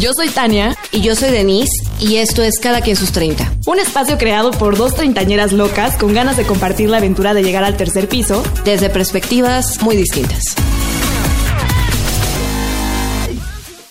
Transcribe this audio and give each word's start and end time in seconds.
Yo 0.00 0.12
soy 0.12 0.28
Tania. 0.28 0.76
Y 0.90 1.02
yo 1.02 1.14
soy 1.14 1.30
Denise. 1.30 1.84
Y 2.00 2.16
esto 2.16 2.42
es 2.42 2.58
Cada 2.58 2.80
quien 2.80 2.96
sus 2.96 3.12
30. 3.12 3.58
Un 3.66 3.78
espacio 3.78 4.18
creado 4.18 4.50
por 4.50 4.76
dos 4.76 4.94
treintañeras 4.94 5.52
locas 5.52 5.96
con 5.96 6.12
ganas 6.12 6.36
de 6.36 6.44
compartir 6.44 6.90
la 6.90 6.96
aventura 6.96 7.32
de 7.32 7.44
llegar 7.44 7.62
al 7.62 7.76
tercer 7.76 8.08
piso. 8.08 8.42
Desde 8.64 8.90
perspectivas 8.90 9.82
muy 9.82 9.96
distintas. 9.96 10.42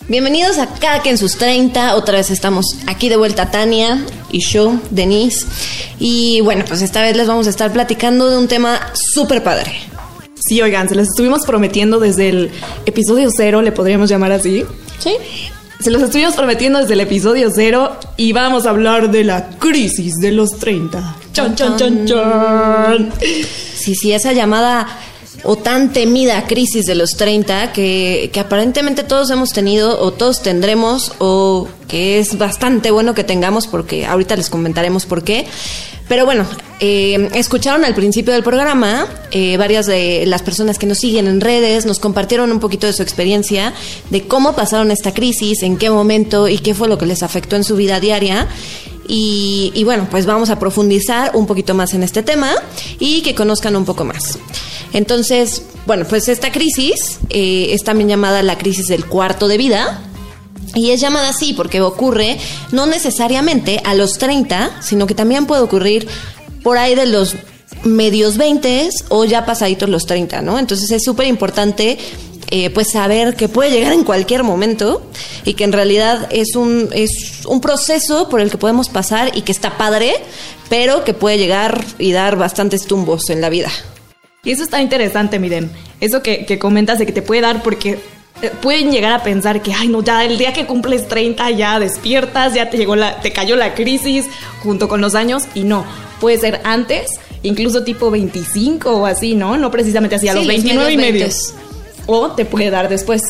Bienvenidos 0.10 0.58
a 0.58 0.68
Cada 0.68 1.02
quien 1.02 1.18
sus 1.18 1.38
30. 1.38 1.96
Otra 1.96 2.18
vez 2.18 2.32
estamos 2.32 2.66
aquí 2.86 3.08
de 3.08 3.16
vuelta 3.16 3.50
Tania 3.50 4.06
y 4.30 4.42
yo, 4.42 4.78
Denise. 4.90 5.46
Y 6.00 6.42
bueno, 6.42 6.66
pues 6.68 6.82
esta 6.82 7.02
vez 7.02 7.16
les 7.16 7.28
vamos 7.28 7.48
a 7.48 7.50
estar 7.50 7.72
platicando 7.72 8.30
de 8.30 8.38
un 8.38 8.50
tema 8.50 8.92
súper 8.94 9.42
padre. 9.42 9.72
Sí, 10.36 10.62
oigan, 10.62 10.90
se 10.90 10.96
los 10.96 11.08
estuvimos 11.08 11.46
prometiendo 11.46 12.00
desde 12.00 12.28
el 12.28 12.52
episodio 12.86 13.30
cero, 13.34 13.62
le 13.62 13.72
podríamos 13.72 14.10
llamar 14.10 14.34
así. 14.34 14.66
¿Sí? 15.00 15.16
Se 15.80 15.92
los 15.92 16.02
estuvimos 16.02 16.36
prometiendo 16.36 16.80
desde 16.80 16.94
el 16.94 17.02
episodio 17.02 17.50
cero 17.54 17.98
y 18.16 18.32
vamos 18.32 18.66
a 18.66 18.70
hablar 18.70 19.12
de 19.12 19.24
la 19.24 19.50
crisis 19.60 20.16
de 20.16 20.32
los 20.32 20.52
30. 20.60 21.16
Chon, 21.34 21.56
chon, 21.56 21.78
chon, 21.78 22.06
chon. 22.06 23.12
Sí, 23.76 23.96
sí, 23.96 24.14
esa 24.14 24.34
llamada 24.34 24.88
o 25.44 25.56
tan 25.56 25.92
temida 25.92 26.46
crisis 26.48 26.86
de 26.86 26.96
los 26.96 27.12
30 27.12 27.74
que, 27.74 28.30
que 28.32 28.40
aparentemente 28.40 29.04
todos 29.04 29.30
hemos 29.30 29.50
tenido 29.50 30.00
o 30.00 30.12
todos 30.12 30.42
tendremos 30.42 31.14
o 31.20 31.68
que 31.88 32.20
es 32.20 32.38
bastante 32.38 32.92
bueno 32.92 33.14
que 33.14 33.24
tengamos 33.24 33.68
porque 33.68 34.06
ahorita 34.06 34.36
les 34.36 34.50
comentaremos 34.50 35.06
por 35.06 35.24
qué. 35.24 35.46
Pero 36.08 36.26
bueno, 36.26 36.46
eh, 36.80 37.30
escucharon 37.34 37.86
al 37.86 37.96
principio 37.96 38.34
del 38.34 38.44
programa, 38.44 39.08
eh, 39.32 39.56
varias 39.58 39.86
de 39.86 40.26
las 40.28 40.42
personas 40.42 40.78
que 40.78 40.86
nos 40.86 41.00
siguen 41.00 41.28
en 41.28 41.40
redes 41.40 41.86
nos 41.86 42.00
compartieron 42.00 42.52
un 42.52 42.60
poquito 42.60 42.88
de 42.88 42.94
su 42.94 43.02
experiencia, 43.02 43.74
de 44.10 44.28
cómo 44.28 44.54
pasaron 44.54 44.92
esta 44.92 45.14
crisis, 45.14 45.64
en 45.64 45.78
qué 45.78 45.90
momento 45.90 46.50
y 46.50 46.60
qué 46.60 46.74
fue 46.74 46.90
lo 46.90 46.98
que 46.98 47.06
les 47.06 47.24
afectó 47.24 47.56
en 47.56 47.64
su 47.64 47.78
vida 47.78 48.00
diaria. 48.00 48.48
Y, 49.08 49.84
bueno, 49.84 50.08
pues 50.10 50.26
vamos 50.26 50.50
a 50.50 50.60
profundizar 50.60 51.32
un 51.36 51.46
poquito 51.46 51.74
más 51.74 51.94
en 51.94 52.04
este 52.04 52.24
tema 52.24 52.52
y 53.00 53.22
que 53.22 53.36
conozcan 53.36 53.76
un 53.76 53.86
poco 53.86 54.06
más. 54.06 54.40
Entonces, 54.94 55.64
bueno, 55.86 56.06
pues 56.08 56.28
esta 56.30 56.52
crisis 56.52 57.20
eh, 57.30 57.68
es 57.72 57.84
también 57.84 58.10
llamada 58.10 58.44
la 58.44 58.58
crisis 58.58 58.88
del 58.88 59.06
cuarto 59.06 59.48
de 59.48 59.58
vida. 59.58 60.02
Y 60.76 60.90
es 60.90 61.02
llamada 61.02 61.30
así 61.30 61.54
porque 61.54 61.82
ocurre 61.82 62.40
no 62.72 62.88
necesariamente 62.88 63.80
a 63.84 63.94
los 63.94 64.18
30, 64.18 64.82
sino 64.82 65.06
que 65.06 65.14
también 65.14 65.46
puede 65.46 65.62
ocurrir 65.62 66.08
por 66.64 66.78
ahí 66.78 66.96
de 66.96 67.06
los 67.06 67.36
medios 67.84 68.38
20 68.38 68.90
o 69.10 69.26
ya 69.26 69.46
pasaditos 69.46 69.90
los 69.90 70.06
30, 70.06 70.42
¿no? 70.42 70.58
Entonces 70.58 70.90
es 70.92 71.04
súper 71.04 71.28
importante 71.28 71.98
eh, 72.50 72.70
pues 72.70 72.92
saber 72.92 73.36
que 73.36 73.50
puede 73.50 73.72
llegar 73.72 73.94
en 73.94 74.04
cualquier 74.04 74.44
momento 74.44 75.02
y 75.46 75.54
que 75.54 75.64
en 75.64 75.72
realidad 75.72 76.28
es 76.32 76.56
un, 76.56 76.90
es 76.94 77.42
un 77.46 77.62
proceso 77.62 78.30
por 78.30 78.42
el 78.42 78.52
que 78.52 78.58
podemos 78.58 78.90
pasar 78.90 79.32
y 79.36 79.42
que 79.42 79.52
está 79.52 79.78
padre, 79.78 80.14
pero 80.70 81.04
que 81.04 81.14
puede 81.14 81.38
llegar 81.38 81.84
y 82.00 82.12
dar 82.12 82.38
bastantes 82.38 82.86
tumbos 82.86 83.30
en 83.30 83.42
la 83.42 83.50
vida. 83.50 83.70
Y 84.44 84.52
eso 84.52 84.64
está 84.64 84.82
interesante, 84.82 85.40
miren. 85.40 85.72
Eso 86.02 86.22
que, 86.22 86.46
que 86.46 86.60
comentas 86.60 87.00
de 87.00 87.06
que 87.06 87.14
te 87.14 87.22
puede 87.22 87.42
dar 87.42 87.64
porque 87.64 88.00
eh, 88.42 88.52
pueden 88.62 88.92
llegar 88.92 89.14
a 89.14 89.24
pensar 89.24 89.62
que, 89.62 89.74
ay, 89.74 89.88
no, 89.88 90.04
ya 90.04 90.26
el 90.26 90.38
día 90.38 90.52
que 90.52 90.66
cumples 90.66 91.08
30 91.08 91.52
ya 91.52 91.80
despiertas, 91.80 92.54
ya 92.54 92.70
te 92.70 92.78
llegó 92.78 92.98
la, 92.98 93.22
te 93.22 93.32
cayó 93.32 93.56
la 93.56 93.74
crisis 93.74 94.26
junto 94.62 94.90
con 94.90 95.00
los 95.00 95.16
años 95.16 95.44
y 95.54 95.64
no, 95.64 95.86
puede 96.20 96.38
ser 96.38 96.60
antes, 96.66 97.20
incluso 97.42 97.86
tipo 97.86 98.12
25 98.12 98.92
o 98.92 99.06
así, 99.06 99.36
¿no? 99.36 99.56
No 99.56 99.72
precisamente 99.72 100.18
así 100.18 100.28
a 100.28 100.34
Sí, 100.34 100.40
los 100.40 100.48
los 100.48 100.56
29 100.56 100.92
y 100.92 100.98
medios 100.98 101.14
medios. 101.14 101.54
O 102.06 102.32
te 102.32 102.46
puede 102.46 102.70
dar 102.70 102.90
después. 102.90 103.22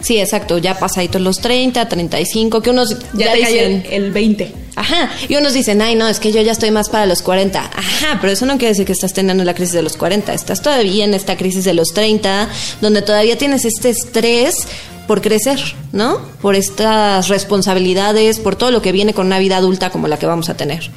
Sí, 0.00 0.18
exacto, 0.18 0.58
ya 0.58 0.78
pasaditos 0.78 1.20
los 1.20 1.40
30, 1.40 1.88
35, 1.88 2.60
que 2.60 2.70
unos 2.70 2.96
Ya, 3.14 3.26
ya, 3.26 3.32
te 3.32 3.38
dicen... 3.38 3.84
el, 3.90 4.04
el 4.04 4.12
20. 4.12 4.52
Ajá, 4.76 5.10
y 5.26 5.34
unos 5.36 5.54
dicen, 5.54 5.80
ay, 5.80 5.94
no, 5.94 6.06
es 6.06 6.20
que 6.20 6.32
yo 6.32 6.42
ya 6.42 6.52
estoy 6.52 6.70
más 6.70 6.90
para 6.90 7.06
los 7.06 7.22
40. 7.22 7.58
Ajá, 7.58 8.18
pero 8.20 8.32
eso 8.32 8.44
no 8.44 8.58
quiere 8.58 8.68
decir 8.68 8.84
que 8.84 8.92
estás 8.92 9.14
teniendo 9.14 9.42
la 9.42 9.54
crisis 9.54 9.72
de 9.72 9.82
los 9.82 9.96
40. 9.96 10.34
Estás 10.34 10.60
todavía 10.60 11.04
en 11.04 11.14
esta 11.14 11.36
crisis 11.36 11.64
de 11.64 11.72
los 11.72 11.94
30, 11.94 12.48
donde 12.82 13.00
todavía 13.00 13.38
tienes 13.38 13.64
este 13.64 13.88
estrés 13.88 14.68
por 15.06 15.22
crecer, 15.22 15.58
¿no? 15.92 16.20
Por 16.42 16.56
estas 16.56 17.28
responsabilidades, 17.28 18.38
por 18.38 18.54
todo 18.56 18.70
lo 18.70 18.82
que 18.82 18.92
viene 18.92 19.14
con 19.14 19.26
una 19.26 19.38
vida 19.38 19.56
adulta 19.56 19.88
como 19.88 20.08
la 20.08 20.18
que 20.18 20.26
vamos 20.26 20.50
a 20.50 20.56
tener. 20.56 20.90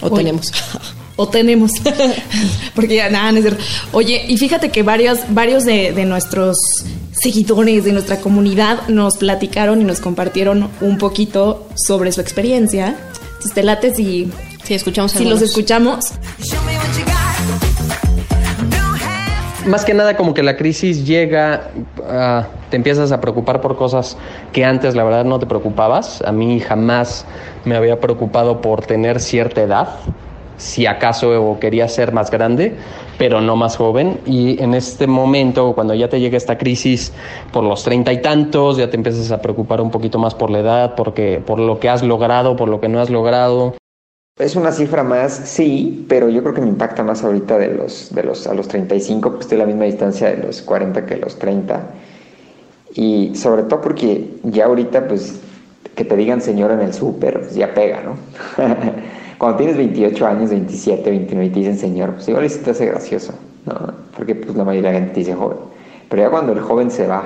O 0.00 0.10
tenemos. 0.10 0.52
O 1.16 1.28
tenemos. 1.28 1.72
Porque 2.74 2.96
ya 2.96 3.10
nada, 3.10 3.32
no 3.32 3.38
es 3.38 3.44
cierto. 3.44 3.62
Oye, 3.92 4.24
y 4.28 4.36
fíjate 4.38 4.70
que 4.70 4.82
varios, 4.82 5.18
varios 5.28 5.64
de, 5.64 5.92
de 5.92 6.04
nuestros 6.04 6.56
seguidores, 7.12 7.84
de 7.84 7.92
nuestra 7.92 8.20
comunidad, 8.20 8.88
nos 8.88 9.16
platicaron 9.18 9.80
y 9.80 9.84
nos 9.84 10.00
compartieron 10.00 10.70
un 10.80 10.98
poquito 10.98 11.68
sobre 11.76 12.12
su 12.12 12.20
experiencia. 12.20 12.96
Entonces, 13.34 13.54
te 13.54 13.62
late 13.62 13.94
si, 13.94 14.30
Sí, 14.64 14.74
escuchamos 14.74 15.12
si 15.12 15.24
los 15.24 15.42
escuchamos. 15.42 16.12
Más 19.66 19.84
que 19.84 19.94
nada 19.94 20.16
como 20.16 20.34
que 20.34 20.42
la 20.42 20.56
crisis 20.56 21.06
llega, 21.06 21.70
ah, 22.08 22.46
te 22.70 22.76
empiezas 22.76 23.12
a 23.12 23.20
preocupar 23.20 23.60
por 23.60 23.76
cosas 23.76 24.16
que 24.52 24.64
antes 24.64 24.94
la 24.94 25.04
verdad 25.04 25.24
no 25.24 25.38
te 25.38 25.46
preocupabas. 25.46 26.22
A 26.22 26.32
mí 26.32 26.60
jamás 26.60 27.24
me 27.64 27.76
había 27.76 28.00
preocupado 28.00 28.60
por 28.60 28.84
tener 28.84 29.20
cierta 29.20 29.62
edad, 29.62 29.88
si 30.62 30.86
acaso 30.86 31.58
quería 31.60 31.88
ser 31.88 32.12
más 32.12 32.30
grande, 32.30 32.76
pero 33.18 33.40
no 33.40 33.56
más 33.56 33.76
joven. 33.76 34.20
Y 34.24 34.62
en 34.62 34.74
este 34.74 35.08
momento, 35.08 35.74
cuando 35.74 35.92
ya 35.92 36.08
te 36.08 36.20
llega 36.20 36.36
esta 36.36 36.56
crisis 36.56 37.12
por 37.52 37.64
los 37.64 37.82
treinta 37.82 38.12
y 38.12 38.22
tantos, 38.22 38.76
ya 38.76 38.88
te 38.88 38.96
empiezas 38.96 39.32
a 39.32 39.42
preocupar 39.42 39.80
un 39.80 39.90
poquito 39.90 40.18
más 40.20 40.34
por 40.34 40.50
la 40.50 40.60
edad, 40.60 40.94
porque, 40.94 41.42
por 41.44 41.58
lo 41.58 41.80
que 41.80 41.88
has 41.88 42.04
logrado, 42.04 42.54
por 42.54 42.68
lo 42.68 42.80
que 42.80 42.88
no 42.88 43.00
has 43.00 43.10
logrado. 43.10 43.74
Es 44.38 44.54
una 44.54 44.70
cifra 44.70 45.02
más, 45.02 45.32
sí, 45.32 46.06
pero 46.08 46.28
yo 46.28 46.42
creo 46.42 46.54
que 46.54 46.60
me 46.60 46.68
impacta 46.68 47.02
más 47.02 47.24
ahorita 47.24 47.58
de 47.58 47.74
los, 47.74 48.14
de 48.14 48.22
los 48.22 48.46
a 48.46 48.54
los 48.54 48.68
35, 48.68 49.30
pues 49.30 49.40
estoy 49.42 49.56
a 49.56 49.62
la 49.62 49.66
misma 49.66 49.84
distancia 49.84 50.30
de 50.30 50.36
los 50.36 50.62
40 50.62 51.04
que 51.04 51.16
los 51.16 51.38
30. 51.38 51.82
Y 52.94 53.34
sobre 53.34 53.64
todo 53.64 53.80
porque 53.80 54.30
ya 54.44 54.66
ahorita, 54.66 55.08
pues, 55.08 55.40
que 55.96 56.04
te 56.04 56.16
digan 56.16 56.40
señor 56.40 56.70
en 56.70 56.80
el 56.80 56.94
súper, 56.94 57.40
pues 57.40 57.54
ya 57.54 57.74
pega, 57.74 58.00
¿no? 58.02 58.16
Cuando 59.42 59.58
tienes 59.58 59.76
28 59.76 60.24
años, 60.24 60.50
27, 60.50 61.10
29 61.10 61.46
y 61.46 61.50
te 61.50 61.58
dicen 61.58 61.76
señor, 61.76 62.12
pues 62.12 62.28
igual 62.28 62.48
sí 62.48 62.60
te 62.60 62.70
hace 62.70 62.86
gracioso, 62.86 63.34
¿no? 63.66 63.92
Porque 64.16 64.36
pues 64.36 64.54
la 64.54 64.62
mayoría 64.62 64.90
de 64.90 64.94
la 64.94 65.00
gente 65.00 65.14
te 65.14 65.18
dice 65.18 65.34
joven. 65.34 65.58
Pero 66.08 66.22
ya 66.22 66.30
cuando 66.30 66.52
el 66.52 66.60
joven 66.60 66.92
se 66.92 67.08
va 67.08 67.24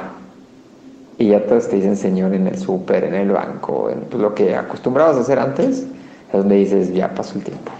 y 1.19 1.28
ya 1.28 1.44
todos 1.44 1.69
te 1.69 1.77
dicen 1.77 1.94
señor 1.94 2.32
en 2.32 2.47
el 2.47 2.56
súper, 2.56 3.04
en 3.04 3.16
el 3.16 3.32
banco, 3.32 3.91
en 3.91 4.00
pues, 4.00 4.22
lo 4.22 4.34
que 4.34 4.56
acostumbrabas 4.56 5.19
a 5.19 5.21
hacer 5.21 5.38
antes, 5.38 5.81
es 5.81 6.32
donde 6.32 6.56
dices, 6.56 6.94
ya 6.94 7.15
pasó 7.15 7.37
el 7.37 7.44
tiempo. 7.44 7.71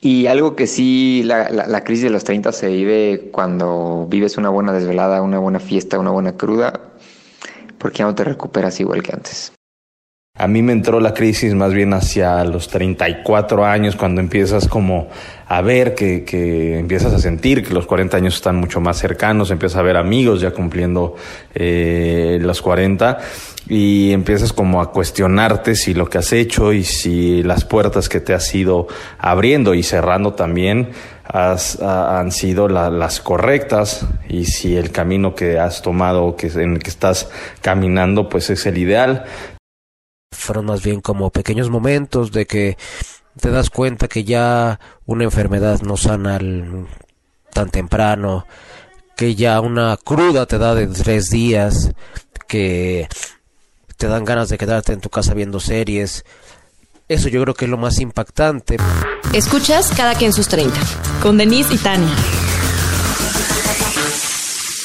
Y 0.00 0.28
algo 0.28 0.56
que 0.56 0.66
sí, 0.66 1.22
la, 1.22 1.50
la, 1.50 1.66
la 1.66 1.84
crisis 1.84 2.04
de 2.04 2.10
los 2.10 2.24
30 2.24 2.52
se 2.52 2.68
vive 2.68 3.28
cuando 3.32 4.06
vives 4.08 4.38
una 4.38 4.48
buena 4.48 4.72
desvelada, 4.72 5.20
una 5.20 5.38
buena 5.38 5.60
fiesta, 5.60 5.98
una 5.98 6.10
buena 6.10 6.38
cruda, 6.38 6.80
porque 7.76 7.98
ya 7.98 8.06
no 8.06 8.14
te 8.14 8.24
recuperas 8.24 8.80
igual 8.80 9.02
que 9.02 9.12
antes. 9.12 9.55
A 10.38 10.46
mí 10.48 10.60
me 10.60 10.72
entró 10.72 11.00
la 11.00 11.14
crisis 11.14 11.54
más 11.54 11.72
bien 11.72 11.94
hacia 11.94 12.44
los 12.44 12.68
34 12.68 13.64
años, 13.64 13.96
cuando 13.96 14.20
empiezas 14.20 14.68
como 14.68 15.08
a 15.48 15.62
ver 15.62 15.94
que, 15.94 16.24
que 16.24 16.78
empiezas 16.78 17.14
a 17.14 17.18
sentir 17.18 17.66
que 17.66 17.72
los 17.72 17.86
40 17.86 18.18
años 18.18 18.34
están 18.34 18.56
mucho 18.56 18.80
más 18.80 18.98
cercanos, 18.98 19.50
empiezas 19.50 19.78
a 19.78 19.82
ver 19.82 19.96
amigos 19.96 20.42
ya 20.42 20.50
cumpliendo 20.50 21.14
eh, 21.54 22.38
los 22.42 22.60
40 22.60 23.18
y 23.68 24.12
empiezas 24.12 24.52
como 24.52 24.82
a 24.82 24.92
cuestionarte 24.92 25.74
si 25.74 25.94
lo 25.94 26.10
que 26.10 26.18
has 26.18 26.32
hecho 26.34 26.72
y 26.74 26.84
si 26.84 27.42
las 27.42 27.64
puertas 27.64 28.08
que 28.10 28.20
te 28.20 28.34
has 28.34 28.54
ido 28.54 28.88
abriendo 29.18 29.72
y 29.72 29.82
cerrando 29.82 30.34
también 30.34 30.90
has, 31.24 31.80
han 31.80 32.30
sido 32.30 32.68
la- 32.68 32.90
las 32.90 33.20
correctas 33.20 34.06
y 34.28 34.44
si 34.44 34.76
el 34.76 34.90
camino 34.92 35.34
que 35.34 35.58
has 35.58 35.80
tomado 35.80 36.36
que 36.36 36.48
en 36.48 36.74
el 36.74 36.78
que 36.80 36.90
estás 36.90 37.30
caminando 37.62 38.28
pues 38.28 38.50
es 38.50 38.66
el 38.66 38.76
ideal 38.78 39.24
fueron 40.46 40.66
más 40.66 40.82
bien 40.82 41.00
como 41.00 41.30
pequeños 41.30 41.70
momentos 41.70 42.32
de 42.32 42.46
que 42.46 42.78
te 43.40 43.50
das 43.50 43.68
cuenta 43.68 44.08
que 44.08 44.24
ya 44.24 44.80
una 45.04 45.24
enfermedad 45.24 45.82
no 45.82 45.96
sana 45.96 46.38
tan 47.52 47.70
temprano, 47.70 48.46
que 49.16 49.34
ya 49.34 49.60
una 49.60 49.96
cruda 49.96 50.46
te 50.46 50.58
da 50.58 50.74
de 50.74 50.86
tres 50.86 51.30
días, 51.30 51.90
que 52.46 53.08
te 53.96 54.06
dan 54.06 54.24
ganas 54.24 54.48
de 54.48 54.58
quedarte 54.58 54.92
en 54.92 55.00
tu 55.00 55.10
casa 55.10 55.34
viendo 55.34 55.58
series. 55.58 56.24
Eso 57.08 57.28
yo 57.28 57.42
creo 57.42 57.54
que 57.54 57.64
es 57.64 57.70
lo 57.70 57.76
más 57.76 57.98
impactante. 57.98 58.76
Escuchas 59.32 59.90
cada 59.96 60.14
quien 60.14 60.32
sus 60.32 60.48
30. 60.48 60.78
Con 61.22 61.38
Denise 61.38 61.74
y 61.74 61.78
Tania. 61.78 62.14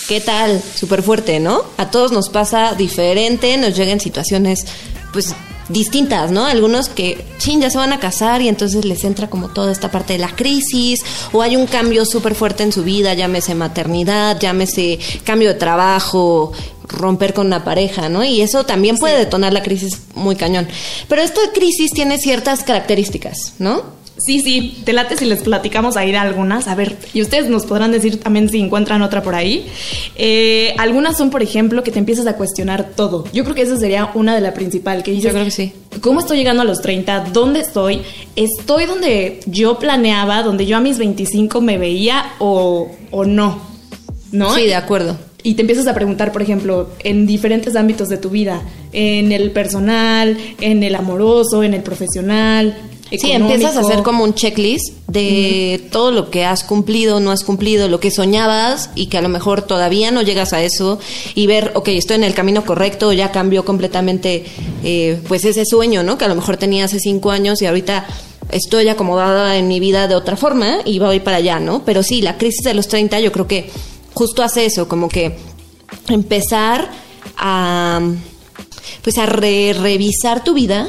¿Qué 0.07 0.21
tal? 0.21 0.61
Súper 0.61 1.03
fuerte, 1.03 1.39
¿no? 1.39 1.63
A 1.77 1.89
todos 1.89 2.11
nos 2.11 2.29
pasa 2.29 2.73
diferente, 2.73 3.57
nos 3.57 3.75
llegan 3.77 3.99
situaciones, 3.99 4.65
pues, 5.13 5.33
distintas, 5.71 6.31
¿no? 6.31 6.45
Algunos 6.45 6.89
que, 6.89 7.23
chin, 7.37 7.61
ya 7.61 7.69
se 7.69 7.77
van 7.77 7.93
a 7.93 7.99
casar 7.99 8.41
y 8.41 8.47
entonces 8.47 8.85
les 8.85 9.03
entra 9.03 9.29
como 9.29 9.49
toda 9.49 9.71
esta 9.71 9.91
parte 9.91 10.13
de 10.13 10.19
la 10.19 10.35
crisis, 10.35 11.03
o 11.31 11.41
hay 11.41 11.55
un 11.55 11.67
cambio 11.67 12.05
súper 12.05 12.35
fuerte 12.35 12.63
en 12.63 12.71
su 12.71 12.83
vida, 12.83 13.13
llámese 13.13 13.55
maternidad, 13.55 14.39
llámese 14.39 14.99
cambio 15.23 15.49
de 15.49 15.55
trabajo, 15.55 16.51
romper 16.87 17.33
con 17.33 17.47
una 17.47 17.63
pareja, 17.63 18.09
¿no? 18.09 18.23
Y 18.23 18.41
eso 18.41 18.65
también 18.65 18.97
puede 18.97 19.17
detonar 19.17 19.53
la 19.53 19.63
crisis 19.63 20.01
muy 20.13 20.35
cañón. 20.35 20.67
Pero 21.07 21.21
esta 21.21 21.41
crisis 21.53 21.91
tiene 21.91 22.17
ciertas 22.17 22.63
características, 22.63 23.53
¿no? 23.59 24.00
Sí, 24.25 24.39
sí, 24.39 24.81
te 24.83 24.93
late 24.93 25.17
si 25.17 25.25
les 25.25 25.41
platicamos 25.41 25.97
ahí 25.97 26.11
de 26.11 26.17
algunas. 26.17 26.67
A 26.67 26.75
ver, 26.75 26.97
y 27.13 27.21
ustedes 27.21 27.49
nos 27.49 27.65
podrán 27.65 27.91
decir 27.91 28.19
también 28.19 28.49
si 28.49 28.59
encuentran 28.59 29.01
otra 29.01 29.23
por 29.23 29.35
ahí. 29.35 29.65
Eh, 30.15 30.75
algunas 30.77 31.17
son, 31.17 31.29
por 31.29 31.41
ejemplo, 31.41 31.83
que 31.83 31.91
te 31.91 31.99
empiezas 31.99 32.27
a 32.27 32.35
cuestionar 32.35 32.91
todo. 32.95 33.25
Yo 33.33 33.43
creo 33.43 33.55
que 33.55 33.63
esa 33.63 33.77
sería 33.77 34.11
una 34.13 34.35
de 34.35 34.41
las 34.41 34.53
principales. 34.53 35.03
Que 35.03 35.11
dices, 35.11 35.25
Yo 35.25 35.31
creo 35.31 35.45
que 35.45 35.51
sí. 35.51 35.73
¿Cómo 36.01 36.19
estoy 36.19 36.37
llegando 36.37 36.61
a 36.61 36.65
los 36.65 36.81
30? 36.81 37.29
¿Dónde 37.33 37.61
estoy? 37.61 38.01
¿Estoy 38.35 38.85
donde 38.85 39.39
yo 39.45 39.79
planeaba, 39.79 40.43
donde 40.43 40.65
yo 40.65 40.77
a 40.77 40.81
mis 40.81 40.97
25 40.97 41.61
me 41.61 41.77
veía 41.77 42.33
o, 42.39 42.91
o 43.09 43.25
no? 43.25 43.61
¿No? 44.31 44.53
Sí, 44.55 44.65
de 44.65 44.75
acuerdo. 44.75 45.17
Y 45.43 45.55
te 45.55 45.61
empiezas 45.61 45.87
a 45.87 45.95
preguntar, 45.95 46.31
por 46.31 46.41
ejemplo, 46.41 46.89
en 46.99 47.25
diferentes 47.25 47.75
ámbitos 47.75 48.09
de 48.09 48.17
tu 48.17 48.29
vida, 48.29 48.61
en 48.93 49.31
el 49.31 49.51
personal, 49.51 50.37
en 50.59 50.83
el 50.83 50.93
amoroso, 50.95 51.63
en 51.63 51.73
el 51.73 51.81
profesional. 51.81 52.77
Sí, 53.19 53.31
empiezas 53.31 53.75
a 53.75 53.81
hacer 53.81 54.03
como 54.03 54.23
un 54.23 54.33
checklist 54.33 54.93
de 55.07 55.87
todo 55.91 56.11
lo 56.11 56.29
que 56.29 56.45
has 56.45 56.63
cumplido, 56.63 57.19
no 57.19 57.31
has 57.31 57.43
cumplido, 57.43 57.87
lo 57.89 57.99
que 57.99 58.09
soñabas 58.11 58.89
y 58.95 59.07
que 59.07 59.17
a 59.17 59.21
lo 59.21 59.27
mejor 59.29 59.61
todavía 59.63 60.11
no 60.11 60.21
llegas 60.21 60.53
a 60.53 60.63
eso 60.63 60.97
y 61.35 61.45
ver, 61.47 61.71
ok, 61.75 61.89
estoy 61.89 62.15
en 62.15 62.23
el 62.23 62.33
camino 62.33 62.65
correcto, 62.65 63.11
ya 63.11 63.31
cambió 63.31 63.65
completamente 63.65 64.45
eh, 64.83 65.19
pues 65.27 65.43
ese 65.43 65.65
sueño, 65.65 66.03
¿no? 66.03 66.17
Que 66.17 66.25
a 66.25 66.29
lo 66.29 66.35
mejor 66.35 66.55
tenía 66.57 66.85
hace 66.85 66.99
cinco 66.99 67.31
años 67.31 67.61
y 67.61 67.65
ahorita 67.65 68.05
estoy 68.51 68.87
acomodada 68.87 69.57
en 69.57 69.67
mi 69.67 69.79
vida 69.81 70.07
de 70.07 70.15
otra 70.15 70.37
forma 70.37 70.77
y 70.85 70.99
voy 70.99 71.19
para 71.19 71.37
allá, 71.37 71.59
¿no? 71.59 71.83
Pero 71.83 72.03
sí, 72.03 72.21
la 72.21 72.37
crisis 72.37 72.63
de 72.63 72.73
los 72.73 72.87
30 72.87 73.19
yo 73.19 73.31
creo 73.33 73.47
que 73.47 73.69
justo 74.13 74.41
hace 74.43 74.65
eso, 74.65 74.87
como 74.87 75.09
que 75.09 75.35
empezar 76.07 76.89
a 77.37 77.99
pues 79.03 79.17
a 79.17 79.25
re- 79.25 79.73
revisar 79.73 80.43
tu 80.43 80.53
vida 80.53 80.87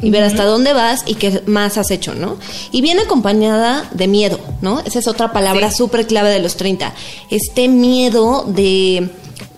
y 0.00 0.10
ver 0.10 0.22
hasta 0.22 0.44
dónde 0.44 0.72
vas 0.72 1.02
y 1.06 1.14
qué 1.14 1.42
más 1.46 1.78
has 1.78 1.90
hecho, 1.90 2.14
¿no? 2.14 2.36
Y 2.70 2.80
viene 2.80 3.02
acompañada 3.02 3.88
de 3.92 4.06
miedo, 4.06 4.38
¿no? 4.62 4.80
Esa 4.80 4.98
es 5.00 5.08
otra 5.08 5.32
palabra 5.32 5.70
súper 5.70 6.06
clave 6.06 6.30
de 6.30 6.38
los 6.38 6.56
30. 6.56 6.94
Este 7.30 7.68
miedo 7.68 8.44
de, 8.46 9.08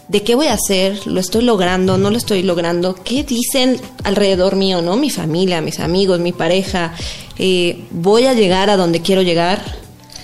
de 0.08 0.22
qué 0.22 0.34
voy 0.34 0.46
a 0.46 0.54
hacer, 0.54 1.06
lo 1.06 1.20
estoy 1.20 1.42
logrando, 1.42 1.98
no 1.98 2.10
lo 2.10 2.16
estoy 2.16 2.42
logrando, 2.42 2.94
qué 2.94 3.22
dicen 3.22 3.80
alrededor 4.04 4.56
mío, 4.56 4.82
¿no? 4.82 4.96
Mi 4.96 5.10
familia, 5.10 5.60
mis 5.60 5.78
amigos, 5.78 6.20
mi 6.20 6.32
pareja, 6.32 6.94
eh, 7.38 7.84
voy 7.90 8.26
a 8.26 8.34
llegar 8.34 8.70
a 8.70 8.76
donde 8.76 9.02
quiero 9.02 9.22
llegar, 9.22 9.62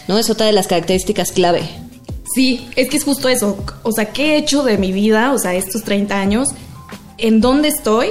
¿no? 0.09 0.19
Es 0.19 0.31
otra 0.31 0.47
de 0.47 0.53
las 0.53 0.67
características 0.67 1.33
clave. 1.33 1.69
Sí, 2.35 2.69
es 2.77 2.91
que 2.91 2.97
es 2.97 3.05
justo 3.05 3.29
eso. 3.29 3.57
O 3.83 3.93
sea, 3.93 4.13
¿qué 4.13 4.35
he 4.35 4.37
hecho 4.39 4.63
de 4.63 4.77
mi 4.79 4.93
vida? 4.93 5.33
O 5.33 5.39
sea, 5.39 5.55
estos 5.55 5.85
30 5.85 6.19
años, 6.19 6.49
¿en 7.19 7.41
dónde 7.41 7.69
estoy? 7.69 8.09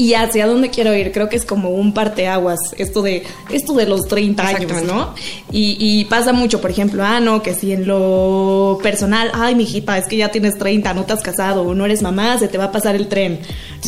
Y 0.00 0.14
hacia 0.14 0.46
dónde 0.46 0.70
quiero 0.70 0.94
ir. 0.94 1.12
Creo 1.12 1.28
que 1.28 1.36
es 1.36 1.44
como 1.44 1.70
un 1.70 1.92
parteaguas, 1.92 2.58
esto 2.78 3.02
de, 3.02 3.22
esto 3.50 3.74
de 3.74 3.86
los 3.86 4.02
30 4.08 4.46
años. 4.46 4.82
¿no? 4.84 5.14
Y, 5.52 5.76
y 5.78 6.04
pasa 6.06 6.32
mucho, 6.32 6.60
por 6.60 6.70
ejemplo, 6.70 7.04
ah, 7.04 7.20
no, 7.20 7.42
que 7.42 7.52
si 7.54 7.72
en 7.72 7.86
lo 7.86 8.78
personal, 8.82 9.30
ay, 9.34 9.54
mijita, 9.54 9.98
es 9.98 10.06
que 10.06 10.16
ya 10.16 10.30
tienes 10.30 10.56
30, 10.58 10.94
no 10.94 11.04
te 11.04 11.12
has 11.12 11.20
casado, 11.20 11.62
o 11.62 11.74
no 11.74 11.84
eres 11.84 12.00
mamá, 12.00 12.38
se 12.38 12.48
te 12.48 12.56
va 12.56 12.64
a 12.64 12.72
pasar 12.72 12.94
el 12.96 13.08
tren, 13.08 13.40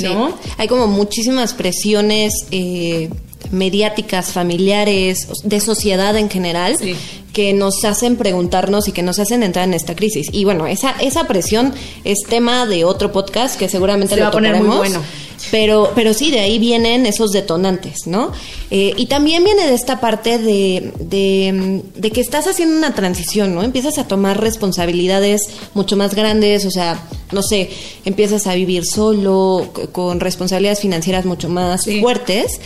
¿no? 0.02 0.28
Sí. 0.28 0.34
Hay 0.58 0.68
como 0.68 0.86
muchísimas 0.86 1.54
presiones 1.54 2.32
eh, 2.50 3.08
mediáticas, 3.50 4.32
familiares, 4.32 5.28
de 5.44 5.60
sociedad 5.60 6.16
en 6.16 6.28
general, 6.30 6.76
Sí. 6.78 6.94
que 7.32 7.52
nos 7.54 7.84
hacen 7.84 8.16
preguntarnos 8.16 8.88
y 8.88 8.92
que 8.92 9.02
nos 9.02 9.18
hacen 9.18 9.42
entrar 9.42 9.66
en 9.66 9.74
esta 9.74 9.94
crisis. 9.96 10.28
Y 10.32 10.44
bueno, 10.44 10.66
esa, 10.66 10.90
esa 11.00 11.26
presión 11.26 11.72
es 12.04 12.18
tema 12.28 12.66
de 12.66 12.84
otro 12.84 13.10
podcast 13.12 13.58
que 13.58 13.68
seguramente 13.68 14.14
Se 14.14 14.20
lo 14.20 14.24
va 14.24 14.28
a 14.28 14.32
poner 14.32 14.56
muy 14.56 14.76
bueno. 14.76 15.02
Pero, 15.52 15.92
pero 15.94 16.14
sí, 16.14 16.30
de 16.30 16.40
ahí 16.40 16.58
vienen 16.58 17.04
esos 17.06 17.30
detonantes, 17.30 18.06
¿no? 18.06 18.32
Eh, 18.70 18.94
y 18.96 19.04
también 19.06 19.44
viene 19.44 19.66
de 19.66 19.74
esta 19.74 20.00
parte 20.00 20.38
de, 20.38 20.92
de, 20.98 21.82
de 21.94 22.10
que 22.10 22.22
estás 22.22 22.46
haciendo 22.46 22.74
una 22.76 22.94
transición, 22.94 23.54
¿no? 23.54 23.62
Empiezas 23.62 23.98
a 23.98 24.08
tomar 24.08 24.40
responsabilidades 24.40 25.42
mucho 25.74 25.94
más 25.96 26.14
grandes, 26.14 26.64
o 26.64 26.70
sea, 26.70 27.00
no 27.32 27.42
sé, 27.42 27.68
empiezas 28.06 28.46
a 28.46 28.54
vivir 28.54 28.86
solo, 28.86 29.68
con 29.92 30.20
responsabilidades 30.20 30.80
financieras 30.80 31.26
mucho 31.26 31.48
más 31.50 31.82
Sí. 31.84 32.00
fuertes. 32.00 32.58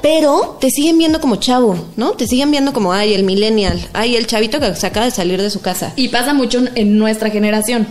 Pero 0.00 0.56
te 0.60 0.70
siguen 0.70 0.96
viendo 0.98 1.20
como 1.20 1.36
chavo, 1.36 1.76
¿no? 1.96 2.12
Te 2.12 2.26
siguen 2.26 2.50
viendo 2.50 2.72
como, 2.72 2.92
ay, 2.94 3.12
el 3.14 3.24
millennial, 3.24 3.78
ay, 3.92 4.16
el 4.16 4.26
chavito 4.26 4.58
que 4.58 4.74
se 4.74 4.86
acaba 4.86 5.04
de 5.06 5.12
salir 5.12 5.40
de 5.40 5.50
su 5.50 5.60
casa. 5.60 5.92
Y 5.96 6.08
pasa 6.08 6.32
mucho 6.34 6.58
en- 6.58 6.70
en 6.76 6.98
nuestra 6.98 7.28
generación. 7.30 7.86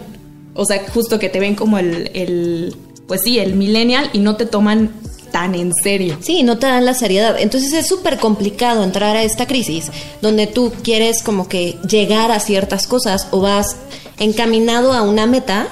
O 0.56 0.66
sea, 0.66 0.84
justo 0.94 1.20
que 1.20 1.30
te 1.30 1.40
ven 1.40 1.56
como 1.56 1.78
el, 1.78 2.10
el, 2.14 2.76
pues 3.12 3.24
sí, 3.26 3.40
el 3.40 3.56
millennial 3.56 4.10
y 4.14 4.20
no 4.20 4.38
te 4.38 4.46
toman 4.46 4.90
tan 5.34 5.54
en 5.54 5.74
serio. 5.74 6.18
Sí, 6.22 6.44
no 6.44 6.58
te 6.60 6.68
dan 6.68 6.86
la 6.86 6.94
seriedad. 6.94 7.36
Entonces 7.38 7.74
es 7.74 7.86
súper 7.86 8.18
complicado 8.20 8.86
entrar 8.86 9.18
a 9.18 9.24
esta 9.24 9.48
crisis 9.48 9.92
donde 10.22 10.48
tú 10.48 10.72
quieres 10.82 11.22
como 11.22 11.50
que 11.50 11.78
llegar 11.86 12.32
a 12.32 12.40
ciertas 12.40 12.88
cosas 12.88 13.28
o 13.32 13.42
vas 13.42 13.76
encaminado 14.18 14.94
a 14.94 15.02
una 15.02 15.28
meta, 15.28 15.68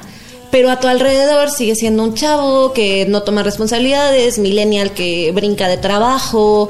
pero 0.51 0.69
a 0.69 0.81
tu 0.81 0.89
alrededor 0.89 1.49
sigue 1.49 1.75
siendo 1.75 2.03
un 2.03 2.13
chavo 2.13 2.73
que 2.73 3.05
no 3.07 3.23
toma 3.23 3.41
responsabilidades, 3.41 4.37
millennial 4.37 4.91
que 4.91 5.31
brinca 5.31 5.69
de 5.69 5.77
trabajo, 5.77 6.67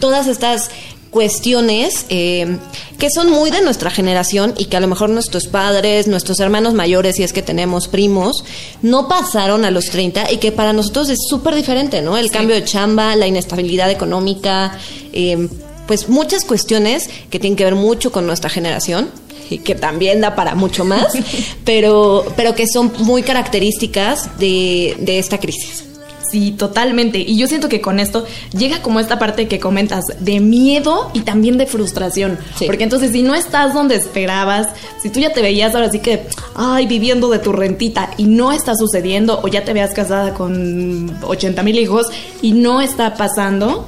todas 0.00 0.26
estas 0.26 0.68
cuestiones 1.10 2.06
eh, 2.08 2.58
que 2.98 3.10
son 3.10 3.30
muy 3.30 3.50
de 3.50 3.62
nuestra 3.62 3.90
generación 3.90 4.54
y 4.58 4.66
que 4.66 4.76
a 4.76 4.80
lo 4.80 4.88
mejor 4.88 5.10
nuestros 5.10 5.46
padres, 5.46 6.06
nuestros 6.06 6.40
hermanos 6.40 6.74
mayores, 6.74 7.16
si 7.16 7.22
es 7.22 7.32
que 7.32 7.42
tenemos 7.42 7.88
primos, 7.88 8.44
no 8.82 9.08
pasaron 9.08 9.64
a 9.64 9.70
los 9.70 9.86
30 9.86 10.32
y 10.32 10.38
que 10.38 10.52
para 10.52 10.72
nosotros 10.72 11.08
es 11.08 11.20
súper 11.28 11.54
diferente, 11.54 12.02
¿no? 12.02 12.16
El 12.16 12.30
cambio 12.30 12.54
de 12.54 12.64
chamba, 12.64 13.16
la 13.16 13.26
inestabilidad 13.26 13.90
económica, 13.90 14.78
eh, 15.12 15.48
pues 15.86 16.08
muchas 16.08 16.44
cuestiones 16.44 17.08
que 17.30 17.38
tienen 17.38 17.56
que 17.56 17.64
ver 17.64 17.74
mucho 17.74 18.12
con 18.12 18.26
nuestra 18.26 18.50
generación 18.50 19.08
y 19.50 19.58
que 19.58 19.74
también 19.74 20.20
da 20.20 20.34
para 20.34 20.54
mucho 20.54 20.84
más, 20.84 21.14
pero, 21.64 22.26
pero 22.36 22.54
que 22.54 22.66
son 22.66 22.92
muy 22.98 23.22
características 23.22 24.38
de, 24.38 24.96
de 25.00 25.18
esta 25.18 25.38
crisis. 25.38 25.87
Sí, 26.30 26.52
totalmente. 26.52 27.18
Y 27.18 27.36
yo 27.38 27.46
siento 27.46 27.68
que 27.68 27.80
con 27.80 28.00
esto 28.00 28.26
llega 28.56 28.82
como 28.82 29.00
esta 29.00 29.18
parte 29.18 29.48
que 29.48 29.58
comentas 29.60 30.04
de 30.18 30.40
miedo 30.40 31.10
y 31.14 31.20
también 31.20 31.58
de 31.58 31.66
frustración. 31.66 32.38
Sí. 32.56 32.66
Porque 32.66 32.84
entonces 32.84 33.12
si 33.12 33.22
no 33.22 33.34
estás 33.34 33.74
donde 33.74 33.94
esperabas, 33.94 34.68
si 35.02 35.10
tú 35.10 35.20
ya 35.20 35.32
te 35.32 35.42
veías 35.42 35.74
ahora 35.74 35.90
sí 35.90 36.00
que, 36.00 36.26
ay, 36.54 36.86
viviendo 36.86 37.28
de 37.28 37.38
tu 37.38 37.52
rentita 37.52 38.10
y 38.16 38.24
no 38.24 38.52
está 38.52 38.74
sucediendo, 38.74 39.40
o 39.42 39.48
ya 39.48 39.64
te 39.64 39.72
veas 39.72 39.94
casada 39.94 40.34
con 40.34 41.16
80 41.22 41.62
mil 41.62 41.78
hijos 41.78 42.08
y 42.42 42.52
no 42.52 42.80
está 42.80 43.14
pasando, 43.14 43.86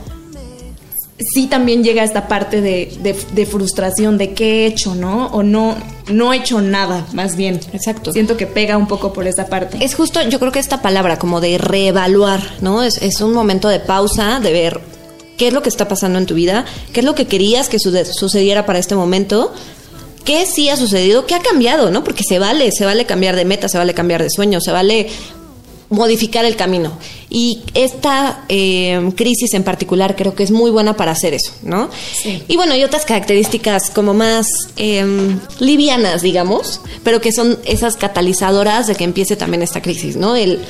sí 1.35 1.47
también 1.47 1.85
llega 1.85 2.03
esta 2.05 2.27
parte 2.29 2.61
de, 2.61 2.93
de- 3.03 3.17
de 3.35 3.47
frustración 3.47 4.19
de 4.19 4.33
qué 4.35 4.65
he 4.65 4.67
hecho, 4.67 4.95
¿no? 4.95 5.27
O 5.29 5.43
no, 5.43 5.77
no 6.11 6.33
he 6.33 6.39
hecho 6.39 6.61
nada, 6.61 7.07
más 7.13 7.37
bien. 7.37 7.61
Exacto. 7.73 8.13
Siento 8.13 8.37
que 8.37 8.47
pega 8.47 8.77
un 8.77 8.87
poco 8.89 9.13
por 9.13 9.27
esa 9.27 9.47
parte. 9.47 9.79
Es 9.85 9.95
justo, 9.95 10.21
yo 10.29 10.39
creo 10.39 10.53
que 10.53 10.59
esta 10.59 10.83
palabra 10.83 11.19
como 11.19 11.41
de 11.41 11.59
reevaluar, 11.59 12.41
¿no? 12.61 12.83
Es, 12.83 13.01
es 13.03 13.21
un 13.21 13.33
momento 13.33 13.69
de 13.69 13.81
pausa, 13.81 14.41
de 14.41 14.53
ver 14.53 14.81
qué 15.37 15.49
es 15.49 15.53
lo 15.55 15.63
que 15.63 15.69
está 15.69 15.89
pasando 15.89 16.19
en 16.19 16.27
tu 16.27 16.35
vida, 16.35 16.65
qué 16.93 17.01
es 17.01 17.07
lo 17.07 17.15
que 17.15 17.27
querías 17.27 17.69
que 17.69 17.79
sucediera 17.79 18.67
para 18.67 18.79
este 18.79 18.95
momento, 18.95 19.53
qué 20.25 20.45
sí 20.47 20.69
ha 20.69 20.77
sucedido, 20.77 21.27
qué 21.27 21.35
ha 21.35 21.41
cambiado, 21.41 21.91
¿no? 21.91 22.05
Porque 22.05 22.25
se 22.25 22.39
vale, 22.39 22.71
se 22.73 22.85
vale 22.85 23.07
cambiar 23.07 23.37
de 23.37 23.45
meta, 23.47 23.69
se 23.69 23.79
vale 23.79 23.95
cambiar 23.95 24.23
de 24.23 24.29
sueño, 24.31 24.61
se 24.61 24.71
vale 24.71 25.09
modificar 25.91 26.45
el 26.45 26.57
camino. 26.57 26.93
Y 27.29 27.63
esta 27.75 28.45
eh, 28.49 29.13
crisis 29.17 29.55
en 29.55 29.65
particular 29.65 30.17
creo 30.17 30.35
que 30.35 30.45
es 30.45 30.51
muy 30.51 30.71
buena 30.71 30.97
para 30.97 31.13
hacer 31.13 31.35
eso, 31.35 31.53
¿no? 31.63 31.91
Sí. 32.15 32.43
Y 32.49 32.57
bueno, 32.57 32.73
hay 32.73 32.85
otras 32.85 33.05
características 33.05 33.91
como 33.91 34.15
más 34.15 34.47
eh, 34.77 35.05
livianas, 35.59 36.23
digamos, 36.23 36.81
pero 37.05 37.21
que 37.21 37.33
son 37.33 37.59
esas 37.65 37.97
catalizadoras 37.97 38.87
de 38.87 38.95
que 38.95 39.05
empiece 39.05 39.37
también 39.37 39.63
esta 39.63 39.83
crisis, 39.83 40.17
¿no? 40.17 40.37
El 40.37 40.61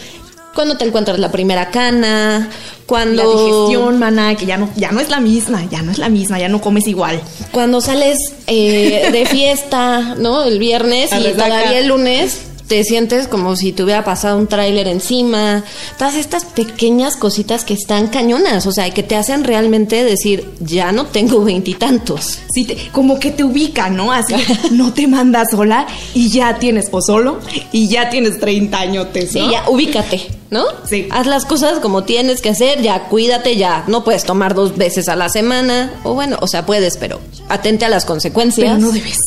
cuando 0.55 0.77
te 0.77 0.85
encuentras 0.85 1.19
la 1.19 1.31
primera 1.31 1.71
cana, 1.71 2.50
cuando 2.85 3.23
La 3.23 3.41
digestión, 3.41 3.99
mana, 3.99 4.35
que 4.35 4.47
ya 4.47 4.57
no, 4.57 4.69
ya 4.75 4.91
no 4.91 5.00
es 5.00 5.09
la 5.09 5.21
misma, 5.21 5.65
ya 5.71 5.81
no 5.83 5.93
es 5.93 5.99
la 5.99 6.09
misma, 6.09 6.41
ya 6.41 6.49
no 6.49 6.61
comes 6.61 6.89
igual. 6.89 7.21
cuando 7.53 7.81
sales 7.81 8.19
eh, 8.49 9.11
de 9.12 9.27
fiesta, 9.27 10.17
¿no? 10.19 10.43
El 10.43 10.59
viernes 10.59 11.11
y 11.12 11.23
todavía 11.33 11.79
el 11.79 11.87
lunes 11.87 12.50
te 12.71 12.85
sientes 12.85 13.27
como 13.27 13.57
si 13.57 13.73
te 13.73 13.83
hubiera 13.83 14.05
pasado 14.05 14.39
un 14.39 14.47
tráiler 14.47 14.87
encima. 14.87 15.65
Todas 15.99 16.15
estas 16.15 16.45
pequeñas 16.45 17.17
cositas 17.17 17.65
que 17.65 17.75
están 17.75 18.07
cañonas, 18.07 18.65
o 18.67 18.71
sea, 18.71 18.89
que 18.95 19.03
te 19.03 19.17
hacen 19.17 19.43
realmente 19.43 20.05
decir, 20.05 20.49
ya 20.61 20.93
no 20.93 21.07
tengo 21.07 21.43
veintitantos. 21.43 22.39
Sí, 22.55 22.65
te- 22.67 22.77
como 22.93 23.19
que 23.19 23.33
te 23.33 23.43
ubica, 23.43 23.91
¿no? 23.91 24.12
Así, 24.12 24.37
no 24.71 24.93
te 24.93 25.09
mandas 25.09 25.50
sola 25.50 25.89
y 26.15 26.29
ya 26.31 26.61
tienes 26.61 26.87
o 26.93 27.03
solo 27.03 27.41
y 27.73 27.89
ya 27.89 28.09
tienes 28.09 28.39
30 28.39 28.79
añotes, 28.79 29.33
Sí, 29.33 29.41
¿no? 29.41 29.50
ya 29.50 29.69
ubícate, 29.69 30.21
¿no? 30.50 30.62
Sí. 30.89 31.09
Haz 31.11 31.27
las 31.27 31.47
cosas 31.47 31.81
como 31.81 32.05
tienes 32.05 32.41
que 32.41 32.50
hacer, 32.50 32.83
ya 32.83 33.09
cuídate, 33.09 33.57
ya 33.57 33.83
no 33.89 34.05
puedes 34.05 34.23
tomar 34.23 34.55
dos 34.55 34.77
veces 34.77 35.09
a 35.09 35.17
la 35.17 35.29
semana, 35.29 35.93
o 36.05 36.15
bueno, 36.15 36.39
o 36.41 36.47
sea, 36.47 36.65
puedes, 36.67 36.97
pero 36.99 37.21
atente 37.49 37.85
a 37.85 37.89
las 37.89 38.05
consecuencias. 38.05 38.69
Pero 38.77 38.79
no 38.79 38.93
debes. 38.93 39.19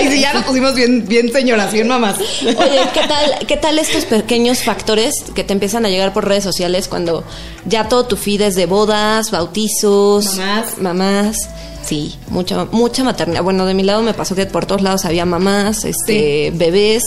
Ay, 0.00 0.08
sí, 0.10 0.20
ya 0.20 0.32
nos 0.32 0.44
pusimos 0.44 0.74
bien, 0.74 1.06
bien 1.06 1.32
señoras, 1.32 1.72
bien 1.72 1.88
mamás. 1.88 2.16
Oye, 2.18 2.80
¿qué 2.94 3.00
tal, 3.06 3.46
¿qué 3.46 3.56
tal 3.56 3.78
estos 3.78 4.04
pequeños 4.06 4.62
factores 4.62 5.14
que 5.34 5.44
te 5.44 5.52
empiezan 5.52 5.84
a 5.84 5.88
llegar 5.88 6.12
por 6.12 6.26
redes 6.26 6.44
sociales 6.44 6.88
cuando 6.88 7.24
ya 7.66 7.88
todo 7.88 8.06
tu 8.06 8.16
feed 8.16 8.40
es 8.42 8.54
de 8.54 8.66
bodas, 8.66 9.30
bautizos, 9.30 10.36
Mamás. 10.36 10.78
mamás? 10.78 11.36
Sí, 11.84 12.14
mucha, 12.28 12.66
mucha 12.66 13.04
maternidad. 13.04 13.42
Bueno, 13.42 13.66
de 13.66 13.74
mi 13.74 13.82
lado 13.82 14.02
me 14.02 14.14
pasó 14.14 14.34
que 14.34 14.46
por 14.46 14.66
todos 14.66 14.82
lados 14.82 15.04
había 15.04 15.24
mamás, 15.24 15.84
este, 15.84 16.52
bebés, 16.54 17.04